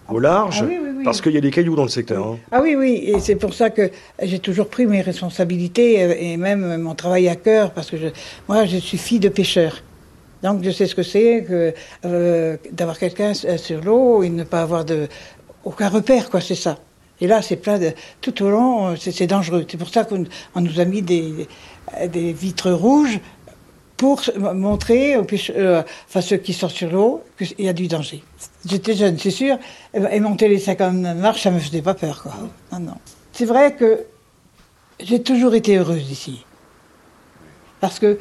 au 0.09 0.19
large, 0.19 0.61
Ah 0.63 0.67
oui, 0.69 0.79
oui, 0.83 0.89
oui. 0.99 1.05
parce 1.05 1.21
qu'il 1.21 1.33
y 1.33 1.39
a 1.39 1.41
des 1.41 1.51
cailloux 1.51 1.75
dans 1.77 1.83
le 1.83 1.89
secteur. 1.89 2.27
hein. 2.27 2.39
Ah 2.53 2.61
oui, 2.63 2.77
oui, 2.77 3.03
et 3.07 3.19
c'est 3.21 3.37
pour 3.37 3.55
ça 3.55 3.71
que 3.71 3.91
j'ai 4.23 4.39
toujours 4.39 4.69
pris 4.69 4.87
mes 4.87 5.01
responsabilités 5.01 6.03
euh, 6.03 6.15
et 6.19 6.37
même 6.37 6.77
mon 6.81 6.95
travail 6.95 7.29
à 7.29 7.37
cœur, 7.37 7.71
parce 7.73 7.91
que 7.91 7.97
je, 7.97 8.07
moi, 8.49 8.65
je 8.67 8.77
suis 8.77 8.99
fille 8.99 9.19
de 9.21 9.29
pêcheur. 9.29 9.83
Donc 10.43 10.63
je 10.63 10.71
sais 10.71 10.87
ce 10.87 10.95
que 10.95 11.03
c'est 11.03 11.43
que 11.49 11.73
euh, 12.05 12.57
d'avoir 12.71 12.99
quelqu'un 12.99 13.31
s- 13.31 13.47
sur 13.57 13.81
l'eau 13.83 14.23
et 14.23 14.29
ne 14.29 14.45
pas 14.45 14.61
avoir 14.61 14.85
de 14.85 15.09
aucun 15.65 15.89
repère, 15.89 16.29
quoi, 16.31 16.43
c'est 16.43 16.55
ça. 16.55 16.79
Et 17.21 17.27
là, 17.27 17.41
c'est 17.41 17.57
plein 17.57 17.79
de 17.79 17.93
tout 18.21 18.43
au 18.43 18.51
long, 18.51 18.89
euh, 18.89 18.95
c'est 18.99 19.27
dangereux. 19.27 19.65
C'est 19.69 19.79
pour 19.79 19.89
ça 19.89 20.05
qu'on 20.05 20.25
on 20.55 20.61
nous 20.61 20.81
a 20.81 20.85
mis 20.85 21.01
des, 21.01 21.49
des 22.09 22.33
vitres 22.35 22.71
rouges 22.73 23.21
pour 23.97 24.23
montrer 24.37 25.17
pêcheurs, 25.25 25.57
euh, 25.59 25.83
enfin 26.09 26.21
ceux 26.21 26.37
qui 26.37 26.53
sont 26.53 26.69
sur 26.69 26.91
l'eau 26.91 27.23
qu'il 27.39 27.65
y 27.65 27.69
a 27.69 27.73
du 27.73 27.87
danger. 27.87 28.23
J'étais 28.67 28.95
jeune, 28.95 29.19
c'est 29.19 29.31
sûr, 29.31 29.57
et, 29.93 30.01
et 30.11 30.21
monter 30.21 30.49
les 30.49 30.59
50 30.59 30.95
marches, 31.17 31.43
ça 31.43 31.51
me 31.51 31.61
faisait 31.61 31.83
pas 31.83 31.95
peur, 31.95 32.23
quoi. 32.23 32.33
Non, 32.73 32.81
non. 32.81 32.97
C'est 33.33 33.45
vrai 33.45 33.75
que 33.75 34.05
j'ai 35.01 35.23
toujours 35.23 35.55
été 35.55 35.77
heureuse 35.77 36.11
ici. 36.11 36.45
Parce 37.81 37.99
que 37.99 38.19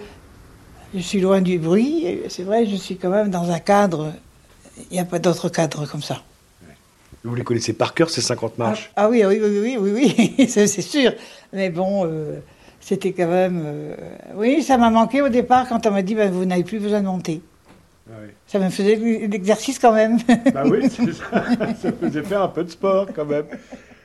je 0.94 1.00
suis 1.00 1.22
loin 1.22 1.42
du 1.42 1.58
bruit, 1.58 2.20
c'est 2.30 2.44
vrai, 2.44 2.66
je 2.66 2.76
suis 2.76 2.98
quand 2.98 3.10
même 3.10 3.30
dans 3.30 3.50
un 3.50 3.60
cadre, 3.60 4.14
il 4.92 4.94
n'y 4.94 5.00
a 5.00 5.06
pas 5.06 5.20
d'autre 5.20 5.50
cadre 5.50 5.86
comme 5.86 6.02
ça. 6.02 6.22
Vous 7.24 7.36
les 7.36 7.44
connaissez 7.44 7.74
par 7.74 7.94
cœur, 7.94 8.10
ces 8.10 8.22
50 8.22 8.58
marches? 8.58 8.92
Ah, 8.96 9.04
ah 9.04 9.10
oui, 9.10 9.24
oui, 9.26 9.40
oui, 9.42 9.78
oui, 9.78 9.92
oui, 9.92 10.16
oui, 10.38 10.48
c'est 10.50 10.68
c'est 10.68 10.82
sûr. 10.82 11.14
Mais 11.54 11.70
bon, 11.70 12.06
euh, 12.06 12.40
c'était 12.84 13.14
quand 13.14 13.28
même... 13.28 13.62
euh, 13.66 13.96
oui, 14.36 14.62
ça 14.62 14.78
m'a 14.78 14.90
manqué 14.90 15.22
au 15.22 15.30
départ 15.30 15.68
quand 15.70 15.86
on 15.88 15.92
m'a 15.92 16.02
dit, 16.02 16.16
ben, 16.16 16.32
vous 16.32 16.46
n'avez 16.46 16.64
plus 16.64 16.80
besoin 16.80 17.02
de 17.02 17.06
monter. 17.06 17.42
Ça 18.48 18.60
me 18.60 18.70
faisait 18.70 18.96
l'exercice 19.28 19.80
quand 19.80 19.94
même. 19.94 20.18
Bah 20.54 20.64
oui, 20.66 20.82
c'est 20.90 21.14
ça. 21.14 21.46
ça 21.82 21.92
faisait 21.94 22.22
faire 22.22 22.44
un 22.44 22.48
peu 22.50 22.64
de 22.64 22.70
sport 22.70 23.08
quand 23.16 23.26
même. 23.26 23.46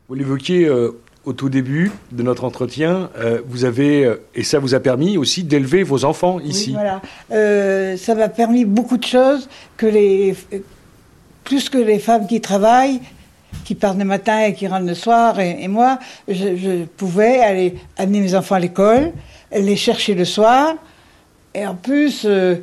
Vous 0.08 0.14
l'évoquiez 0.14 0.66
euh, 0.66 0.92
au 1.24 1.32
tout 1.32 1.48
début 1.48 1.90
de 2.12 2.22
notre 2.22 2.44
entretien, 2.44 3.10
euh, 3.18 3.42
vous 3.46 3.64
avez, 3.64 4.14
et 4.34 4.44
ça 4.44 4.60
vous 4.60 4.74
a 4.74 4.80
permis 4.80 5.18
aussi 5.18 5.42
d'élever 5.42 5.82
vos 5.82 6.04
enfants 6.04 6.40
ici. 6.40 6.70
Oui, 6.70 6.74
voilà. 6.74 7.02
Euh, 7.32 7.96
ça 7.96 8.14
m'a 8.14 8.28
permis 8.28 8.64
beaucoup 8.64 8.96
de 8.96 9.04
choses 9.04 9.48
que 9.76 9.86
les, 9.86 10.34
plus 11.44 11.68
que 11.68 11.78
les 11.78 11.98
femmes 11.98 12.26
qui 12.26 12.40
travaillent, 12.40 13.00
qui 13.64 13.74
partent 13.74 13.98
le 13.98 14.04
matin 14.04 14.44
et 14.46 14.54
qui 14.54 14.66
rentrent 14.66 14.86
le 14.86 14.94
soir. 14.94 15.40
Et, 15.40 15.62
et 15.62 15.68
moi, 15.68 15.98
je, 16.26 16.56
je 16.56 16.84
pouvais 16.84 17.40
aller 17.40 17.74
amener 17.96 18.20
mes 18.20 18.34
enfants 18.34 18.56
à 18.56 18.60
l'école, 18.60 19.12
les 19.52 19.76
chercher 19.76 20.14
le 20.14 20.24
soir. 20.24 20.74
Et 21.54 21.66
en 21.66 21.74
plus, 21.74 22.24
euh, 22.24 22.56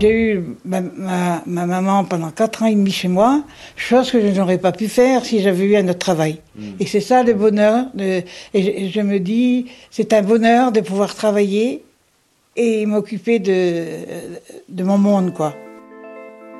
j'ai 0.00 0.10
eu 0.10 0.44
ma, 0.64 0.80
ma, 0.80 1.42
ma 1.46 1.66
maman 1.66 2.04
pendant 2.04 2.30
quatre 2.30 2.62
ans 2.62 2.66
et 2.66 2.74
demi 2.74 2.90
chez 2.90 3.08
moi, 3.08 3.42
chose 3.76 4.10
que 4.10 4.20
je 4.20 4.26
n'aurais 4.38 4.58
pas 4.58 4.72
pu 4.72 4.88
faire 4.88 5.24
si 5.24 5.40
j'avais 5.40 5.64
eu 5.64 5.76
un 5.76 5.88
autre 5.88 5.98
travail. 5.98 6.40
Et 6.80 6.86
c'est 6.86 7.00
ça 7.00 7.22
le 7.22 7.32
bonheur. 7.34 7.86
De, 7.94 8.22
et, 8.52 8.88
je, 8.88 8.92
je 8.92 9.00
me 9.00 9.18
dis, 9.18 9.66
c'est 9.90 10.12
un 10.12 10.22
bonheur 10.22 10.70
de 10.70 10.80
pouvoir 10.80 11.14
travailler 11.14 11.82
et 12.56 12.86
m'occuper 12.86 13.38
de, 13.38 13.84
de 14.68 14.82
mon 14.84 14.98
monde, 14.98 15.32
quoi. 15.34 15.54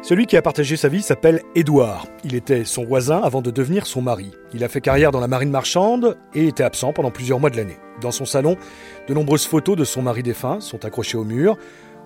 Celui 0.03 0.27
qui 0.27 0.37
a 0.37 0.43
partagé 0.43 0.77
sa 0.77 0.89
vie 0.89 1.03
s'appelle 1.03 1.43
Édouard. 1.55 2.07
Il 2.23 2.35
était 2.35 2.65
son 2.65 2.85
voisin 2.85 3.21
avant 3.23 3.43
de 3.43 3.51
devenir 3.51 3.87
son 3.87 4.03
mari. 4.03 4.31
Il 4.53 4.63
a 4.63 4.69
fait 4.69 4.81
carrière 4.81 5.11
dans 5.11 5.21
la 5.21 5.27
marine 5.27 5.51
marchande 5.51 6.17
et 6.35 6.47
était 6.47 6.63
absent 6.63 6.93
pendant 6.93 7.11
plusieurs 7.11 7.41
mois 7.41 7.51
de 7.51 7.57
l'année. 7.57 7.79
Dans 8.01 8.13
son 8.13 8.25
salon, 8.25 8.57
de 9.09 9.15
nombreuses 9.15 9.47
photos 9.47 9.77
de 9.77 9.85
son 9.85 10.03
mari 10.03 10.23
défunt 10.23 10.61
sont 10.61 10.85
accrochées 10.85 11.17
au 11.19 11.25
mur. 11.25 11.57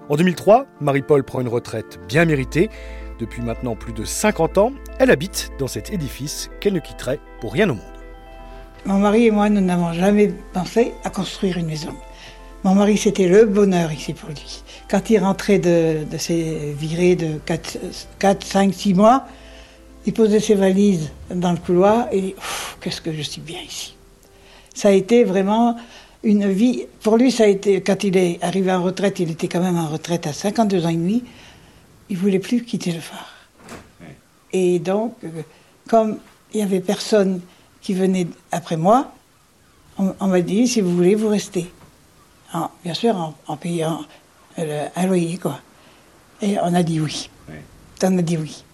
En 0.09 0.17
2003, 0.17 0.67
Marie-Paul 0.81 1.25
prend 1.25 1.41
une 1.41 1.49
retraite 1.49 2.01
bien 2.09 2.25
méritée. 2.25 2.71
Depuis 3.19 3.43
maintenant 3.43 3.77
plus 3.77 3.93
de 3.93 4.05
50 4.05 4.57
ans, 4.57 4.73
elle 4.99 5.11
habite 5.11 5.51
dans 5.59 5.67
cet 5.67 5.93
édifice 5.93 6.49
qu'elle 6.61 6.73
ne 6.73 6.81
quitterait 6.81 7.21
pour 7.41 7.53
rien 7.53 7.69
au 7.69 7.75
monde. 7.75 7.85
Mon 8.87 8.99
mari 8.99 9.27
et 9.27 9.31
moi, 9.31 9.51
nous 9.51 9.61
n'avons 9.61 9.93
jamais 9.93 10.33
pensé 10.55 10.95
à 11.05 11.11
construire 11.11 11.59
une 11.59 11.67
maison. 11.67 11.95
Mon 12.63 12.75
mari, 12.75 12.99
c'était 12.99 13.27
le 13.27 13.47
bonheur 13.47 13.91
ici 13.91 14.13
pour 14.13 14.29
lui. 14.29 14.63
Quand 14.91 15.09
il 15.09 15.19
rentrait 15.19 15.59
de, 15.59 16.05
de 16.05 16.19
ses 16.19 16.75
virées 16.79 17.17
de 17.17 17.39
4, 17.47 17.79
4, 18.19 18.47
5, 18.47 18.75
6 18.75 18.95
mois, 18.95 19.27
il 20.05 20.13
posait 20.13 20.41
ses 20.41 20.57
valises 20.57 21.11
dans 21.35 21.53
le 21.53 21.59
couloir 21.59 22.09
et 22.13 22.35
qu'est-ce 22.81 23.01
que 23.01 23.13
je 23.15 23.23
suis 23.23 23.41
bien 23.41 23.61
ici. 23.67 23.95
Ça 24.75 24.89
a 24.89 24.93
été 24.93 25.25
vraiment 25.25 25.77
une 26.23 26.51
vie. 26.51 26.85
Pour 27.03 27.17
lui, 27.17 27.33
ça 27.33 27.45
a 27.45 27.47
été, 27.47 27.81
quand 27.81 28.05
il 28.05 28.19
est 28.19 28.39
arrivé 28.43 28.71
en 28.71 28.83
retraite, 28.83 29.21
il 29.21 29.31
était 29.31 29.49
quand 29.49 29.61
même 29.61 29.79
en 29.79 29.89
retraite 29.89 30.27
à 30.27 30.35
52 30.35 30.85
ans 30.85 30.91
et 30.91 30.95
demi, 30.95 31.25
il 32.11 32.19
voulait 32.19 32.39
plus 32.41 32.63
quitter 32.63 32.93
le 32.93 33.01
phare. 33.01 33.33
Et 34.53 34.81
donc, 34.81 35.15
euh, 35.25 35.29
comme 35.89 36.19
il 36.53 36.59
n'y 36.59 36.63
avait 36.63 36.81
personne 36.81 37.41
qui 37.81 37.95
venait 37.95 38.27
après 38.53 38.77
moi, 38.77 39.13
on, 39.99 40.15
on 40.21 40.27
m'a 40.27 40.43
dit 40.43 40.69
si 40.69 40.83
vous 40.83 40.95
voulez, 40.95 41.15
vous 41.15 41.29
restez. 41.29 41.71
En- 42.53 42.71
bien 42.85 42.95
sûr, 42.95 43.17
en, 43.17 43.35
en 43.47 43.57
payant 43.57 44.01
le- 44.59 44.87
un 44.97 45.07
loyer, 45.07 45.39
quoi. 45.39 45.61
Et 46.43 46.57
on 46.61 46.75
a 46.75 46.83
dit 46.83 47.01
oui. 47.01 47.31
On 48.03 48.19
a 48.19 48.23
dit 48.23 48.37
oui. 48.39 48.65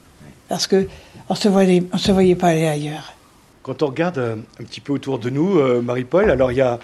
Parce 0.48 0.66
que 0.66 0.86
on 1.28 1.34
se 1.34 1.48
voyait, 1.48 1.82
on 1.92 1.98
se 1.98 2.12
voyait 2.12 2.36
pas 2.36 2.48
aller 2.48 2.66
ailleurs. 2.66 3.12
Quand 3.62 3.82
on 3.82 3.86
regarde 3.88 4.18
euh, 4.18 4.36
un 4.60 4.64
petit 4.64 4.80
peu 4.80 4.92
autour 4.92 5.18
de 5.18 5.28
nous, 5.30 5.58
euh, 5.58 5.82
Marie-Paul, 5.82 6.30
alors 6.30 6.52
il 6.52 6.58
y 6.58 6.60
a, 6.60 6.78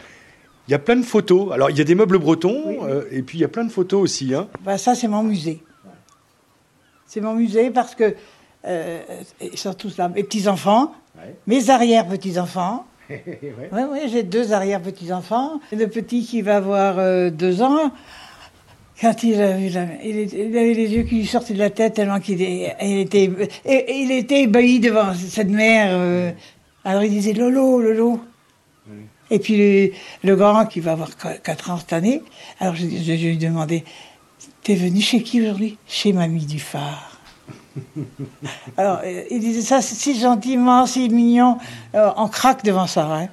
y 0.68 0.74
a 0.74 0.80
plein 0.80 0.96
de 0.96 1.04
photos. 1.04 1.52
Alors 1.52 1.70
il 1.70 1.78
y 1.78 1.80
a 1.80 1.84
des 1.84 1.94
meubles 1.94 2.18
bretons 2.18 2.62
Oui, 2.66 2.78
euh, 2.82 3.04
et 3.12 3.22
puis 3.22 3.38
il 3.38 3.40
y 3.42 3.44
a 3.44 3.48
plein 3.48 3.62
de 3.64 3.70
photos 3.70 4.02
aussi. 4.02 4.34
Hein. 4.34 4.48
Ben, 4.64 4.76
ça, 4.76 4.94
c'est 4.96 5.06
mon 5.08 5.22
musée. 5.22 5.62
C'est 7.06 7.20
mon 7.20 7.34
musée 7.34 7.70
parce 7.70 7.94
que 7.94 8.14
euh, 8.64 9.00
ils 9.40 9.58
sont 9.58 9.74
tous 9.74 9.96
là. 9.98 10.08
Mes 10.08 10.24
petits-enfants, 10.24 10.92
mes 11.46 11.70
arrière-petits-enfants. 11.70 12.86
Ouais. 13.42 13.68
Oui, 13.72 13.80
oui, 13.92 13.98
j'ai 14.10 14.22
deux 14.22 14.52
arrière-petits-enfants. 14.52 15.60
Le 15.72 15.86
petit 15.86 16.24
qui 16.24 16.42
va 16.42 16.56
avoir 16.56 16.98
euh, 16.98 17.30
deux 17.30 17.62
ans, 17.62 17.90
quand 19.00 19.22
il, 19.22 19.40
a 19.40 19.56
vu 19.56 19.68
la- 19.68 20.02
il, 20.04 20.16
il 20.32 20.56
avait 20.56 20.74
les 20.74 20.92
yeux 20.94 21.02
qui 21.02 21.16
lui 21.16 21.26
sortaient 21.26 21.54
de 21.54 21.58
la 21.58 21.70
tête 21.70 21.94
tellement 21.94 22.20
qu'il 22.20 22.40
il 22.40 22.98
était, 23.00 23.30
il 23.66 24.10
était 24.12 24.42
ébahi 24.42 24.80
devant 24.80 25.12
cette 25.14 25.48
mère. 25.50 25.90
euh. 25.92 26.30
alors 26.84 27.02
il 27.02 27.10
disait 27.10 27.32
Lolo, 27.32 27.80
Lolo. 27.80 28.20
Et 29.30 29.38
puis 29.38 29.56
le, 29.56 29.92
le 30.28 30.36
grand 30.36 30.66
qui 30.66 30.80
va 30.80 30.92
avoir 30.92 31.16
qu- 31.16 31.40
quatre 31.42 31.70
ans 31.70 31.78
cette 31.78 31.92
année, 31.94 32.22
alors 32.60 32.74
je, 32.74 32.82
je- 32.86 33.16
je 33.16 33.26
lui 33.28 33.38
demandais 33.38 33.84
T'es 34.62 34.74
venu 34.76 35.00
chez 35.00 35.22
qui 35.24 35.40
aujourd'hui? 35.40 35.76
Chez 35.88 36.12
Mamie 36.12 36.46
du 36.46 36.60
Phare. 36.60 37.11
Alors, 38.76 39.00
euh, 39.04 39.22
il 39.30 39.40
disait 39.40 39.62
ça 39.62 39.80
si 39.80 40.18
gentiment, 40.18 40.86
si 40.86 41.08
mignon. 41.08 41.58
Euh, 41.94 42.10
on 42.16 42.28
craque 42.28 42.64
devant 42.64 42.86
ça. 42.86 43.06
hein. 43.06 43.28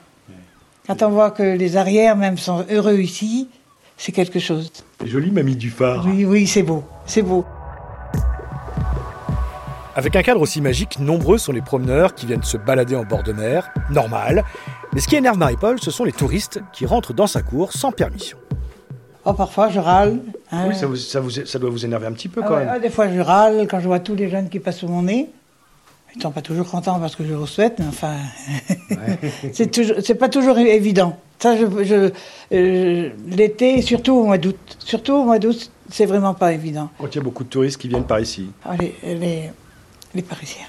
Quand 0.88 1.04
on 1.04 1.10
voit 1.10 1.32
que 1.32 1.44
les 1.44 1.78
arrières 1.78 2.16
même 2.16 2.38
sont 2.38 2.66
heureux 2.72 2.98
ici, 3.00 3.48
c'est 3.98 4.12
quelque 4.12 4.40
chose. 4.40 4.72
Jolie 5.06 5.32
mamie 5.32 5.56
du 5.56 5.70
phare. 5.70 6.06
Oui, 6.08 6.26
oui, 6.26 6.48
c'est 6.48 6.64
beau. 6.64 6.84
C'est 7.06 7.22
beau. 7.22 7.46
Avec 9.96 10.16
un 10.16 10.22
cadre 10.24 10.42
aussi 10.42 10.62
magique, 10.62 11.00
nombreux 11.00 11.38
sont 11.38 11.52
les 11.52 11.62
promeneurs 11.62 12.16
qui 12.16 12.26
viennent 12.26 12.44
se 12.44 12.58
balader 12.58 12.96
en 12.96 13.04
bord 13.04 13.24
de 13.24 13.34
mer, 13.34 13.70
normal. 13.92 14.46
Mais 14.94 15.02
ce 15.02 15.08
qui 15.08 15.16
énerve 15.16 15.38
Marie-Paul, 15.38 15.80
ce 15.82 15.92
sont 15.92 16.06
les 16.06 16.14
touristes 16.14 16.62
qui 16.74 16.86
rentrent 16.86 17.14
dans 17.14 17.28
sa 17.28 17.42
cour 17.42 17.74
sans 17.74 17.92
permission. 17.92 18.38
Oh, 19.30 19.34
parfois, 19.34 19.70
je 19.70 19.80
râle. 19.80 20.20
hein. 20.52 20.66
Oui, 20.70 20.76
ça, 20.76 20.88
vous- 20.88 20.96
ça 20.96 21.20
vous- 21.20 21.30
ça 21.30 21.60
doit 21.60 21.70
vous 21.70 21.86
énerver 21.86 22.08
un 22.08 22.12
petit 22.14 22.28
peu 22.30 22.42
Ah 22.44 22.48
quand 22.48 22.54
ouais, 22.56 22.66
même. 22.66 22.74
ah, 22.76 22.80
des 22.80 22.90
fois, 22.90 23.08
je 23.12 23.20
râle 23.20 23.68
quand 23.70 23.80
je 23.80 23.88
vois 23.88 24.00
tous 24.00 24.16
les 24.16 24.30
jeunes 24.30 24.50
qui 24.50 24.60
passent 24.60 24.80
sous 24.80 24.88
mon 24.88 25.04
nez. 25.04 25.30
Ils 26.16 26.18
ne 26.18 26.24
sont 26.24 26.32
pas 26.32 26.42
toujours 26.42 26.68
contents 26.68 27.00
parce 27.00 27.16
que 27.16 27.24
je 27.24 27.34
le 27.36 27.46
souhaite, 27.46 27.76
mais 27.80 27.86
enfin, 27.88 28.16
c'est 29.54 29.70
toujours- 29.72 29.98
c'est 30.04 30.16
pas 30.16 30.30
toujours 30.30 30.58
évident. 30.58 31.18
Ça, 31.38 31.56
je, 31.56 31.66
je- 31.84 32.12
euh, 32.54 33.10
l'été, 33.28 33.82
surtout 33.82 34.14
au 34.14 34.24
mois 34.26 34.38
d'août, 34.38 34.58
surtout 34.80 35.14
au 35.14 35.24
mois 35.24 35.40
d'août, 35.40 35.72
c'est 35.90 36.06
vraiment 36.06 36.34
pas 36.34 36.52
évident. 36.54 36.90
Quand 37.00 37.08
il 37.14 37.16
y 37.16 37.20
a 37.20 37.24
beaucoup 37.24 37.44
de 37.44 37.50
touristes 37.50 37.80
qui 37.80 37.88
viennent 37.88 38.04
par 38.06 38.20
ici. 38.20 38.50
Ah, 38.66 38.76
les, 38.78 38.96
les, 39.16 39.52
les 40.16 40.22
Parisiens. 40.22 40.66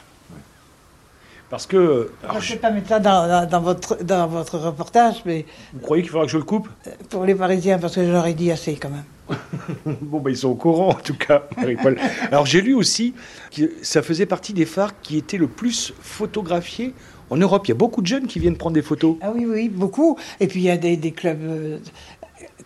Parce 1.51 1.67
que. 1.67 2.11
alors, 2.23 2.41
je 2.41 2.51
ne 2.51 2.55
vais 2.55 2.61
pas 2.61 2.71
mettre 2.71 2.89
ça 2.89 3.01
dans, 3.01 3.27
dans- 3.29 3.47
dans 3.49 3.61
votre, 3.61 4.03
dans 4.05 4.27
votre 4.29 4.57
reportage, 4.59 5.23
mais 5.27 5.45
vous 5.75 5.81
croyez 5.81 6.03
qu'il 6.03 6.11
faudra 6.13 6.25
que 6.27 6.31
je 6.33 6.39
le 6.39 6.45
coupe 6.45 6.69
pour 7.09 7.25
les 7.25 7.35
Parisiens, 7.35 7.79
parce 7.79 7.97
que 7.97 8.05
je 8.07 8.11
leur 8.11 8.25
ai 8.27 8.35
dit 8.35 8.51
assez 8.53 8.75
quand 8.77 8.91
même. 8.91 9.05
Bon, 10.01 10.21
bah, 10.21 10.31
ils 10.31 10.37
sont 10.37 10.49
au 10.51 10.55
courant, 10.55 10.91
en 10.91 10.95
tout 10.95 11.17
cas, 11.17 11.43
Marie-Paul. 11.57 11.99
Alors, 12.31 12.47
j'ai 12.47 12.61
lu 12.61 12.73
aussi 12.75 13.15
que 13.55 13.63
ça 13.83 14.01
faisait 14.03 14.27
partie 14.27 14.53
des 14.53 14.65
phares 14.65 15.01
qui 15.01 15.17
étaient 15.19 15.39
le 15.39 15.49
plus 15.49 15.93
photographiés 16.01 16.95
en 17.31 17.37
Europe. 17.37 17.67
Il 17.67 17.71
y 17.71 17.73
a 17.73 17.77
beaucoup 17.77 18.01
de 18.03 18.07
jeunes 18.07 18.27
qui 18.29 18.39
viennent 18.39 18.57
prendre 18.57 18.75
des 18.75 18.83
photos. 18.83 19.17
Ah 19.21 19.33
oui, 19.35 19.45
oui, 19.47 19.69
beaucoup. 19.69 20.17
Et 20.39 20.47
puis 20.47 20.61
il 20.61 20.65
y 20.65 20.71
a 20.71 20.77
des, 20.77 20.97
des 20.97 21.11
clubs. 21.13 21.43
euh, 21.43 21.79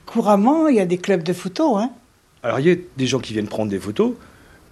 couramment, 0.06 0.68
il 0.68 0.76
y 0.76 0.80
a 0.80 0.86
des 0.86 0.98
clubs 0.98 1.22
de 1.22 1.32
photos. 1.32 1.76
Hein. 1.78 1.90
Alors, 2.42 2.60
il 2.60 2.66
y 2.66 2.72
a 2.72 2.76
des 2.96 3.06
gens 3.06 3.18
qui 3.20 3.32
viennent 3.32 3.48
prendre 3.48 3.70
des 3.70 3.78
photos. 3.78 4.12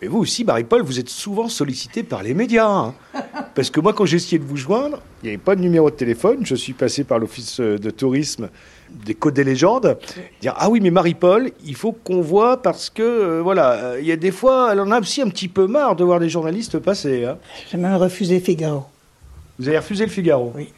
Mais 0.03 0.09
vous 0.09 0.19
aussi, 0.19 0.43
Marie-Paul, 0.45 0.83
vous 0.83 0.99
êtes 0.99 1.09
souvent 1.09 1.49
sollicité 1.49 2.03
par 2.03 2.25
les 2.25 2.35
médias. 2.35 2.67
hein. 2.69 2.95
Parce 3.55 3.71
que 3.71 3.79
moi, 3.79 3.93
quand 3.93 4.05
j'ai 4.05 4.17
essayé 4.17 4.39
de 4.41 4.45
vous 4.45 4.57
joindre, 4.57 5.01
il 5.23 5.27
n'y 5.27 5.29
avait 5.31 5.39
pas 5.39 5.55
de 5.55 5.61
numéro 5.61 5.91
de 5.91 5.95
téléphone. 5.95 6.39
Je 6.45 6.57
suis 6.57 6.73
passé 6.73 7.05
par 7.05 7.21
l'office 7.21 7.61
euh, 7.61 7.79
de 7.79 7.89
tourisme 7.91 8.49
des 8.91 9.15
Côtes 9.15 9.35
des 9.35 9.45
Légendes. 9.45 9.97
Dire 10.41 10.55
Ah 10.57 10.69
oui, 10.71 10.81
mais 10.81 10.91
Marie-Paul, 10.91 11.53
il 11.65 11.77
faut 11.77 11.93
qu'on 11.93 12.21
voit 12.21 12.61
parce 12.63 12.91
que, 12.91 13.01
euh, 13.03 13.41
voilà, 13.43 13.73
euh, 13.75 14.01
il 14.01 14.07
y 14.07 14.11
a 14.11 14.17
des 14.17 14.33
fois, 14.33 14.71
elle 14.73 14.81
en 14.81 14.91
a 14.91 14.99
aussi 14.99 15.23
un 15.23 15.29
petit 15.29 15.47
peu 15.47 15.69
marre 15.69 15.95
de 15.95 16.03
voir 16.03 16.19
des 16.19 16.29
journalistes 16.29 16.81
passer. 16.81 17.25
hein. 17.25 17.39
J'ai 17.71 17.79
même 17.79 17.95
refusé 17.95 18.41
Figaro. 18.41 18.85
Vous 19.61 19.69
avez 19.69 19.79
refusé 19.79 20.05
le 20.05 20.11
Figaro? 20.11 20.53
Oui. 20.57 20.73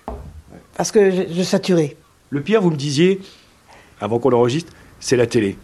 Parce 0.76 0.92
que 0.92 1.10
je, 1.10 1.22
je 1.32 1.42
saturais. 1.42 1.96
Le 2.28 2.42
pire, 2.42 2.60
vous 2.60 2.70
me 2.70 2.76
disiez, 2.76 3.22
avant 4.02 4.18
qu'on 4.18 4.32
enregistre, 4.32 4.70
c'est 5.00 5.16
la 5.16 5.26
télé. 5.26 5.56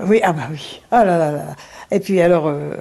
Oui, 0.00 0.20
ah 0.22 0.32
bah 0.32 0.42
oui. 0.50 0.80
Ah 0.90 1.04
là 1.04 1.18
là 1.18 1.32
là. 1.32 1.42
Et 1.90 2.00
puis 2.00 2.20
alors, 2.20 2.46
euh, 2.48 2.74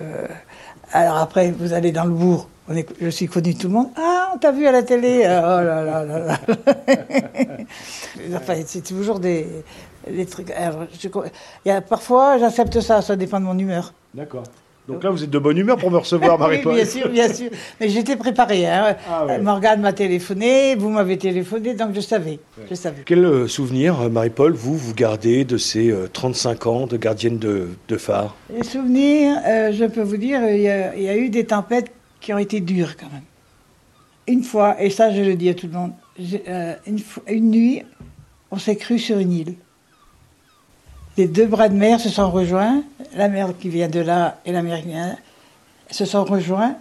alors 0.91 1.17
après, 1.17 1.51
vous 1.51 1.73
allez 1.73 1.91
dans 1.91 2.05
le 2.05 2.11
bourg. 2.11 2.49
On 2.67 2.75
est, 2.75 2.87
je 2.99 3.09
suis 3.09 3.27
connu 3.27 3.53
de 3.53 3.59
tout 3.59 3.67
le 3.67 3.73
monde. 3.73 3.89
Ah, 3.95 4.31
on 4.33 4.37
t'a 4.39 4.51
vu 4.51 4.65
à 4.67 4.71
la 4.71 4.81
télé. 4.83 5.23
Ah, 5.25 5.57
Oh 5.59 5.63
là 5.63 5.83
là 5.83 6.03
là 6.03 6.19
là. 6.19 6.37
enfin, 8.35 8.55
c'est 8.65 8.83
toujours 8.83 9.19
des, 9.19 9.47
des 10.09 10.25
trucs. 10.25 10.49
Alors, 10.51 10.85
je- 10.99 11.07
y 11.65 11.69
a, 11.71 11.81
parfois, 11.81 12.37
j'accepte 12.39 12.79
ça. 12.81 13.01
Ça 13.01 13.15
dépend 13.15 13.39
de 13.39 13.45
mon 13.45 13.57
humeur. 13.57 13.93
D'accord. 14.13 14.43
Donc 14.87 15.03
là, 15.03 15.09
vous 15.09 15.23
êtes 15.23 15.29
de 15.31 15.39
bonne 15.39 15.57
humeur 15.57 15.77
pour 15.77 15.89
me 15.89 15.97
recevoir, 15.97 16.33
Oui, 16.39 16.39
Marie-Paul. 16.41 16.75
bien 16.75 16.85
sûr, 16.85 17.09
bien 17.09 17.31
sûr. 17.33 17.49
Mais 17.79 17.89
j'étais 17.89 18.15
préparée. 18.15 18.67
Hein. 18.67 18.95
Ah 19.09 19.25
ouais. 19.25 19.39
Morgane 19.39 19.81
m'a 19.81 19.93
téléphoné, 19.93 20.75
vous 20.75 20.89
m'avez 20.89 21.17
téléphoné, 21.17 21.73
donc 21.73 21.95
je 21.95 22.01
savais. 22.01 22.39
Je 22.69 22.75
savais. 22.75 23.01
Quel 23.05 23.25
euh, 23.25 23.47
souvenir, 23.47 23.99
euh, 24.01 24.09
Marie-Paul, 24.09 24.53
vous, 24.53 24.77
vous 24.77 24.93
gardez 24.93 25.43
de 25.43 25.57
ces 25.57 25.89
euh, 25.91 26.07
35 26.11 26.67
ans 26.67 26.85
de 26.87 26.97
gardienne 26.97 27.39
de, 27.39 27.69
de 27.87 27.97
phare? 27.97 28.35
Les 28.55 28.63
souvenirs, 28.63 29.37
euh, 29.47 29.71
je 29.71 29.85
peux 29.85 30.03
vous 30.03 30.17
dire, 30.17 30.41
il 30.49 30.61
y, 30.61 30.69
a, 30.69 30.95
il 30.95 31.01
y 31.03 31.09
a 31.09 31.17
eu 31.17 31.29
des 31.29 31.45
tempêtes 31.45 31.91
qui 32.21 32.31
ont 32.33 32.37
été 32.37 32.59
dures 32.59 32.95
quand 32.95 33.11
même. 33.11 33.23
Une 34.27 34.43
fois, 34.43 34.81
et 34.81 34.89
ça 34.89 35.11
je 35.13 35.21
le 35.21 35.35
dis 35.35 35.49
à 35.49 35.53
tout 35.53 35.67
le 35.67 35.73
monde, 35.73 35.91
euh, 36.47 36.73
une 37.27 37.49
nuit, 37.51 37.83
on 38.51 38.57
s'est 38.57 38.75
cru 38.75 38.97
sur 38.97 39.19
une 39.19 39.31
île. 39.31 39.53
Les 41.17 41.27
deux 41.27 41.45
bras 41.45 41.69
de 41.69 41.75
mer 41.75 41.99
se 41.99 42.09
sont 42.09 42.29
rejoints, 42.29 42.83
la 43.15 43.29
mer 43.29 43.49
qui 43.59 43.69
vient 43.69 43.87
de 43.87 43.99
là 44.01 44.39
et 44.45 44.51
la 44.51 44.61
mer 44.61 44.81
qui 44.81 44.87
vient 44.89 45.05
de 45.05 45.09
là, 45.11 45.17
se 45.91 46.03
sont 46.05 46.23
rejoints, 46.25 46.75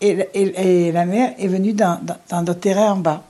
et, 0.00 0.16
et- 0.34 0.86
et 0.88 0.92
la 0.92 1.04
mer 1.04 1.34
est 1.38 1.48
venue 1.48 1.72
dans, 1.72 1.98
dans, 2.02 2.16
dans 2.30 2.42
notre 2.42 2.60
terrain 2.60 2.92
en 2.92 2.96
bas. 2.96 3.24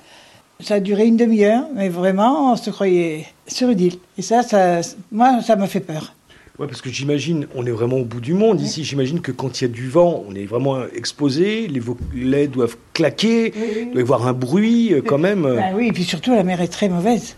Ça 0.61 0.75
a 0.75 0.81
duré 0.81 1.07
une 1.07 1.17
demi-heure, 1.17 1.65
mais 1.75 1.89
vraiment, 1.89 2.53
on 2.53 2.57
se 2.57 2.69
croyait 2.71 3.27
sur 3.47 3.71
une 3.71 3.81
île. 3.81 3.95
Et 4.19 4.23
ça, 4.23 4.43
ça 4.43 4.81
moi, 5.11 5.41
ça 5.43 5.57
m'a 5.57 5.67
fait 5.67 5.81
peur. 5.81 6.13
Ouais, 6.59 6.67
parce 6.67 6.83
que 6.83 6.91
j'imagine, 6.91 7.47
on 7.55 7.65
est 7.65 7.71
vraiment 7.71 7.97
au 7.97 8.05
bout 8.05 8.21
du 8.21 8.35
monde 8.35 8.61
ici. 8.61 8.85
J'imagine 8.85 9.23
que 9.23 9.33
quand 9.33 9.59
il 9.61 9.65
y 9.65 9.65
a 9.65 9.69
du 9.73 9.89
vent, 9.89 10.23
on 10.29 10.35
est 10.35 10.45
vraiment 10.45 10.83
exposé, 10.95 11.67
les 11.67 11.81
volets 11.81 12.49
doivent 12.49 12.77
claquer, 12.93 13.55
il 13.87 13.93
doit 13.93 14.01
y 14.01 14.05
avoir 14.05 14.27
un 14.27 14.35
bruit 14.35 14.93
euh, 14.93 15.01
quand 15.01 15.17
même. 15.17 15.43
Ben 15.45 15.73
oui, 15.75 15.87
et 15.89 15.93
puis 15.93 16.05
surtout, 16.05 16.33
la 16.35 16.43
mer 16.43 16.61
est 16.61 16.69
très 16.69 16.91
mauvaise. 16.91 17.35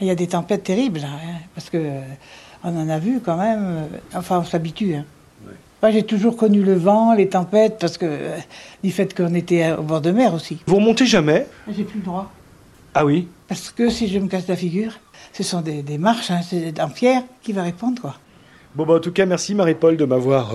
Il 0.00 0.06
y 0.06 0.10
a 0.10 0.14
des 0.14 0.28
tempêtes 0.28 0.64
terribles, 0.64 1.00
hein, 1.04 1.18
parce 1.54 1.68
que 1.70 1.76
euh, 1.76 2.00
on 2.64 2.76
en 2.76 2.88
a 2.88 2.98
vu 2.98 3.20
quand 3.24 3.36
même. 3.36 3.60
euh, 3.64 3.86
Enfin, 4.14 4.38
on 4.38 4.44
s'habitue. 4.44 4.94
hein. 4.94 5.04
Moi, 5.82 5.92
j'ai 5.92 6.02
toujours 6.02 6.36
connu 6.36 6.62
le 6.62 6.74
vent, 6.74 7.14
les 7.14 7.28
tempêtes, 7.28 7.76
parce 7.80 7.96
que 7.98 8.06
euh, 8.06 8.36
du 8.84 8.90
fait 8.90 9.14
qu'on 9.16 9.34
était 9.34 9.72
au 9.72 9.82
bord 9.82 10.00
de 10.00 10.10
mer 10.10 10.34
aussi. 10.34 10.58
Vous 10.66 10.76
remontez 10.76 11.06
jamais? 11.06 11.46
J'ai 11.74 11.84
plus 11.84 11.98
le 12.00 12.04
droit. 12.04 12.30
Ah 12.94 13.04
oui? 13.04 13.28
Parce 13.48 13.70
que 13.70 13.88
si 13.88 14.08
je 14.08 14.18
me 14.18 14.28
casse 14.28 14.46
la 14.48 14.56
figure, 14.56 14.92
ce 15.32 15.42
sont 15.42 15.60
des, 15.60 15.82
des 15.82 15.96
marches, 15.98 16.30
hein, 16.30 16.40
c'est 16.42 16.78
en 16.80 16.88
pierre 16.88 17.22
qui 17.42 17.52
va 17.52 17.62
répondre, 17.62 18.00
quoi. 18.00 18.16
Bon, 18.74 18.84
bah, 18.86 18.94
en 18.94 19.00
tout 19.00 19.12
cas, 19.12 19.26
merci 19.26 19.54
Marie-Paul 19.54 19.96
de 19.96 20.04
m'avoir 20.04 20.52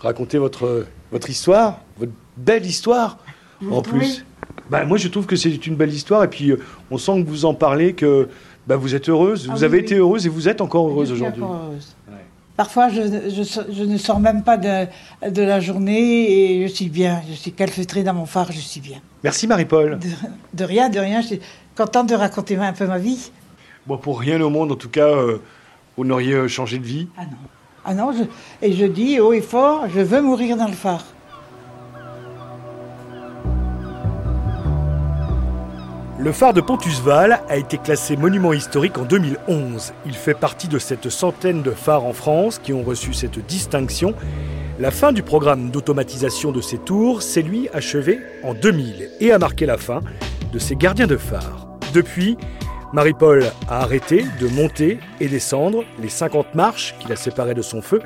raconté 0.00 0.38
votre, 0.38 0.86
votre 1.12 1.30
histoire, 1.30 1.78
votre 1.98 2.12
belle 2.36 2.66
histoire 2.66 3.18
Vous 3.60 3.74
en 3.76 3.82
plus. 3.82 4.24
Bah, 4.68 4.84
moi, 4.84 4.98
je 4.98 5.08
trouve 5.08 5.26
que 5.26 5.36
c'est 5.36 5.66
une 5.66 5.74
belle 5.76 5.92
histoire 5.92 6.22
et 6.24 6.28
puis 6.28 6.52
on 6.90 6.98
sent 6.98 7.22
que 7.22 7.28
vous 7.28 7.44
en 7.44 7.54
parlez, 7.54 7.92
que 7.94 8.28
bah, 8.70 8.76
vous 8.76 8.94
êtes 8.94 9.08
heureuse, 9.08 9.46
Ah 9.48 9.52
vous 9.54 9.58
oui, 9.60 9.64
avez 9.64 9.78
oui. 9.78 9.84
été 9.84 9.94
heureuse 9.96 10.26
et 10.26 10.28
vous 10.28 10.48
êtes 10.48 10.60
encore 10.60 10.88
heureuse 10.88 11.10
aujourd'hui. 11.10 11.42
Ouais. 11.42 12.14
Parfois, 12.56 12.88
je, 12.88 13.00
je, 13.02 13.42
je 13.72 13.82
ne 13.84 13.96
sors 13.98 14.20
même 14.20 14.42
pas 14.44 14.56
de, 14.56 14.86
de 15.28 15.42
la 15.42 15.58
journée 15.60 16.30
et 16.62 16.68
je 16.68 16.72
suis 16.72 16.88
bien. 16.88 17.20
Je 17.28 17.34
suis 17.34 17.52
calfeutrée 17.52 18.02
dans 18.04 18.14
mon 18.14 18.26
phare, 18.26 18.52
je 18.52 18.60
suis 18.60 18.80
bien. 18.80 18.98
Merci 19.24 19.46
Marie-Paul. 19.48 19.98
De, 19.98 20.08
de 20.54 20.64
rien, 20.64 20.88
de 20.88 20.98
rien, 21.00 21.20
je 21.20 21.26
suis 21.28 21.40
contente 21.76 22.08
de 22.10 22.14
raconter 22.14 22.56
un 22.56 22.72
peu 22.72 22.86
ma 22.86 22.98
vie. 22.98 23.32
Bon, 23.86 23.96
pour 23.98 24.20
rien 24.20 24.40
au 24.40 24.50
monde, 24.50 24.70
en 24.72 24.76
tout 24.76 24.90
cas, 24.90 25.08
euh, 25.08 25.38
vous 25.96 26.04
n'auriez 26.04 26.34
euh, 26.34 26.48
changé 26.48 26.78
de 26.78 26.84
vie? 26.84 27.08
Ah 27.18 27.22
non. 27.24 27.36
Ah 27.84 27.94
non, 27.94 28.12
je- 28.12 28.24
et 28.66 28.72
je 28.74 28.84
dis 28.84 29.18
haut 29.20 29.32
et 29.32 29.40
fort, 29.40 29.86
je 29.92 30.00
veux 30.00 30.20
mourir 30.20 30.56
dans 30.56 30.66
le 30.68 30.74
phare. 30.74 31.04
Le 36.22 36.32
phare 36.32 36.52
de 36.52 36.60
Pontusval 36.60 37.40
a 37.48 37.56
été 37.56 37.78
classé 37.78 38.14
monument 38.14 38.52
historique 38.52 38.98
en 38.98 39.04
2011. 39.04 39.94
Il 40.04 40.12
fait 40.12 40.34
partie 40.34 40.68
de 40.68 40.78
cette 40.78 41.08
centaine 41.08 41.62
de 41.62 41.70
phares 41.70 42.04
en 42.04 42.12
France 42.12 42.58
qui 42.62 42.74
ont 42.74 42.82
reçu 42.82 43.14
cette 43.14 43.38
distinction. 43.46 44.14
La 44.78 44.90
fin 44.90 45.12
du 45.12 45.22
programme 45.22 45.70
d'automatisation 45.70 46.52
de 46.52 46.60
ces 46.60 46.76
tours 46.76 47.22
s'est 47.22 47.40
lui 47.40 47.70
achevé 47.72 48.20
en 48.42 48.52
2000 48.52 49.08
et 49.20 49.32
a 49.32 49.38
marqué 49.38 49.64
la 49.64 49.78
fin 49.78 50.02
de 50.52 50.58
ces 50.58 50.76
gardiens 50.76 51.06
de 51.06 51.16
phare. 51.16 51.66
Depuis, 51.94 52.36
Marie-Paul 52.92 53.46
a 53.66 53.80
arrêté 53.80 54.26
de 54.42 54.48
monter 54.48 55.00
et 55.20 55.28
descendre 55.28 55.84
les 56.02 56.10
50 56.10 56.54
marches 56.54 56.94
qui 57.00 57.08
la 57.08 57.16
séparaient 57.16 57.54
de 57.54 57.62
son 57.62 57.80
feu. 57.80 58.02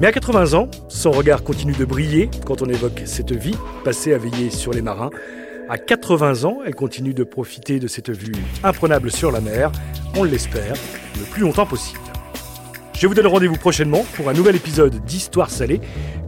Mais 0.00 0.06
à 0.06 0.12
80 0.12 0.54
ans, 0.54 0.70
son 0.88 1.10
regard 1.10 1.44
continue 1.44 1.74
de 1.74 1.84
briller 1.84 2.30
quand 2.46 2.62
on 2.62 2.70
évoque 2.70 3.02
cette 3.04 3.32
vie 3.32 3.58
passée 3.84 4.14
à 4.14 4.18
veiller 4.18 4.48
sur 4.48 4.72
les 4.72 4.80
marins. 4.80 5.10
À 5.68 5.78
80 5.78 6.44
ans, 6.44 6.58
elle 6.66 6.74
continue 6.74 7.14
de 7.14 7.24
profiter 7.24 7.78
de 7.78 7.86
cette 7.86 8.10
vue 8.10 8.34
imprenable 8.62 9.10
sur 9.10 9.30
la 9.30 9.40
mer, 9.40 9.70
on 10.16 10.24
l'espère, 10.24 10.74
le 11.18 11.24
plus 11.24 11.42
longtemps 11.42 11.66
possible. 11.66 12.00
Je 12.94 13.06
vous 13.06 13.14
donne 13.14 13.26
rendez-vous 13.26 13.56
prochainement 13.56 14.04
pour 14.14 14.28
un 14.28 14.32
nouvel 14.32 14.56
épisode 14.56 15.04
d'Histoire 15.04 15.50
salée 15.50 15.80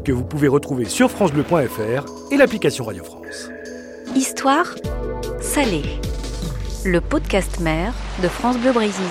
que 0.04 0.12
vous 0.12 0.24
pouvez 0.24 0.48
retrouver 0.48 0.84
sur 0.84 1.10
francebleu.fr 1.10 2.32
et 2.32 2.36
l'application 2.36 2.84
Radio 2.84 3.04
France. 3.04 3.50
Histoire 4.14 4.74
salée. 5.40 5.84
Le 6.84 7.00
podcast 7.00 7.60
mère 7.60 7.92
de 8.22 8.28
France 8.28 8.58
Bleu 8.58 8.72
Brésil. 8.72 9.02